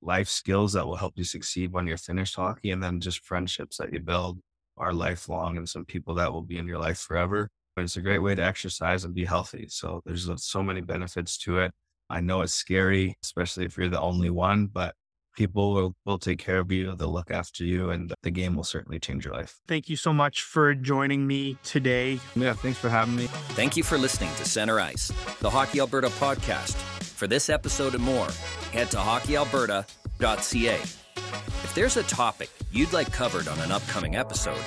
life 0.00 0.28
skills 0.28 0.72
that 0.72 0.86
will 0.86 0.96
help 0.96 1.14
you 1.16 1.24
succeed 1.24 1.72
when 1.72 1.86
you're 1.86 1.96
finished 1.96 2.36
hockey, 2.36 2.70
and 2.70 2.82
then 2.82 3.00
just 3.00 3.20
friendships 3.20 3.76
that 3.76 3.92
you 3.92 4.00
build 4.00 4.40
are 4.76 4.92
lifelong 4.92 5.56
and 5.56 5.68
some 5.68 5.84
people 5.84 6.14
that 6.14 6.32
will 6.32 6.42
be 6.42 6.58
in 6.58 6.66
your 6.66 6.78
life 6.78 6.98
forever. 6.98 7.48
But 7.74 7.84
it's 7.84 7.96
a 7.96 8.02
great 8.02 8.18
way 8.20 8.34
to 8.34 8.44
exercise 8.44 9.04
and 9.04 9.14
be 9.14 9.24
healthy. 9.24 9.66
So 9.68 10.02
there's 10.04 10.30
so 10.42 10.62
many 10.62 10.80
benefits 10.80 11.38
to 11.38 11.58
it. 11.58 11.72
I 12.10 12.20
know 12.20 12.42
it's 12.42 12.52
scary, 12.52 13.16
especially 13.22 13.64
if 13.64 13.78
you're 13.78 13.88
the 13.88 14.00
only 14.00 14.28
one, 14.28 14.66
but 14.66 14.94
people 15.34 15.72
will, 15.72 15.96
will 16.04 16.18
take 16.18 16.38
care 16.38 16.58
of 16.58 16.70
you. 16.70 16.94
They'll 16.94 17.12
look 17.12 17.30
after 17.30 17.64
you, 17.64 17.90
and 17.90 18.12
the 18.22 18.30
game 18.30 18.54
will 18.54 18.64
certainly 18.64 18.98
change 18.98 19.24
your 19.24 19.34
life. 19.34 19.60
Thank 19.66 19.88
you 19.88 19.96
so 19.96 20.12
much 20.12 20.42
for 20.42 20.74
joining 20.74 21.26
me 21.26 21.56
today. 21.62 22.20
Yeah, 22.36 22.52
thanks 22.52 22.78
for 22.78 22.90
having 22.90 23.16
me. 23.16 23.26
Thank 23.56 23.76
you 23.76 23.82
for 23.82 23.96
listening 23.96 24.30
to 24.36 24.44
Center 24.44 24.78
Ice, 24.78 25.10
the 25.40 25.48
Hockey 25.50 25.80
Alberta 25.80 26.08
podcast. 26.08 26.74
For 27.02 27.26
this 27.26 27.48
episode 27.48 27.94
and 27.94 28.04
more, 28.04 28.28
head 28.72 28.90
to 28.90 28.98
hockeyalberta.ca. 28.98 30.74
If 30.74 31.74
there's 31.74 31.96
a 31.96 32.02
topic 32.02 32.50
you'd 32.70 32.92
like 32.92 33.12
covered 33.12 33.48
on 33.48 33.58
an 33.60 33.72
upcoming 33.72 34.16
episode, 34.16 34.62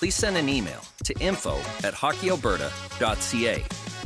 please 0.00 0.14
send 0.14 0.38
an 0.38 0.48
email 0.48 0.80
to 1.04 1.12
info 1.20 1.58
at 1.84 1.92
hockeyalberta.ca 1.92 3.99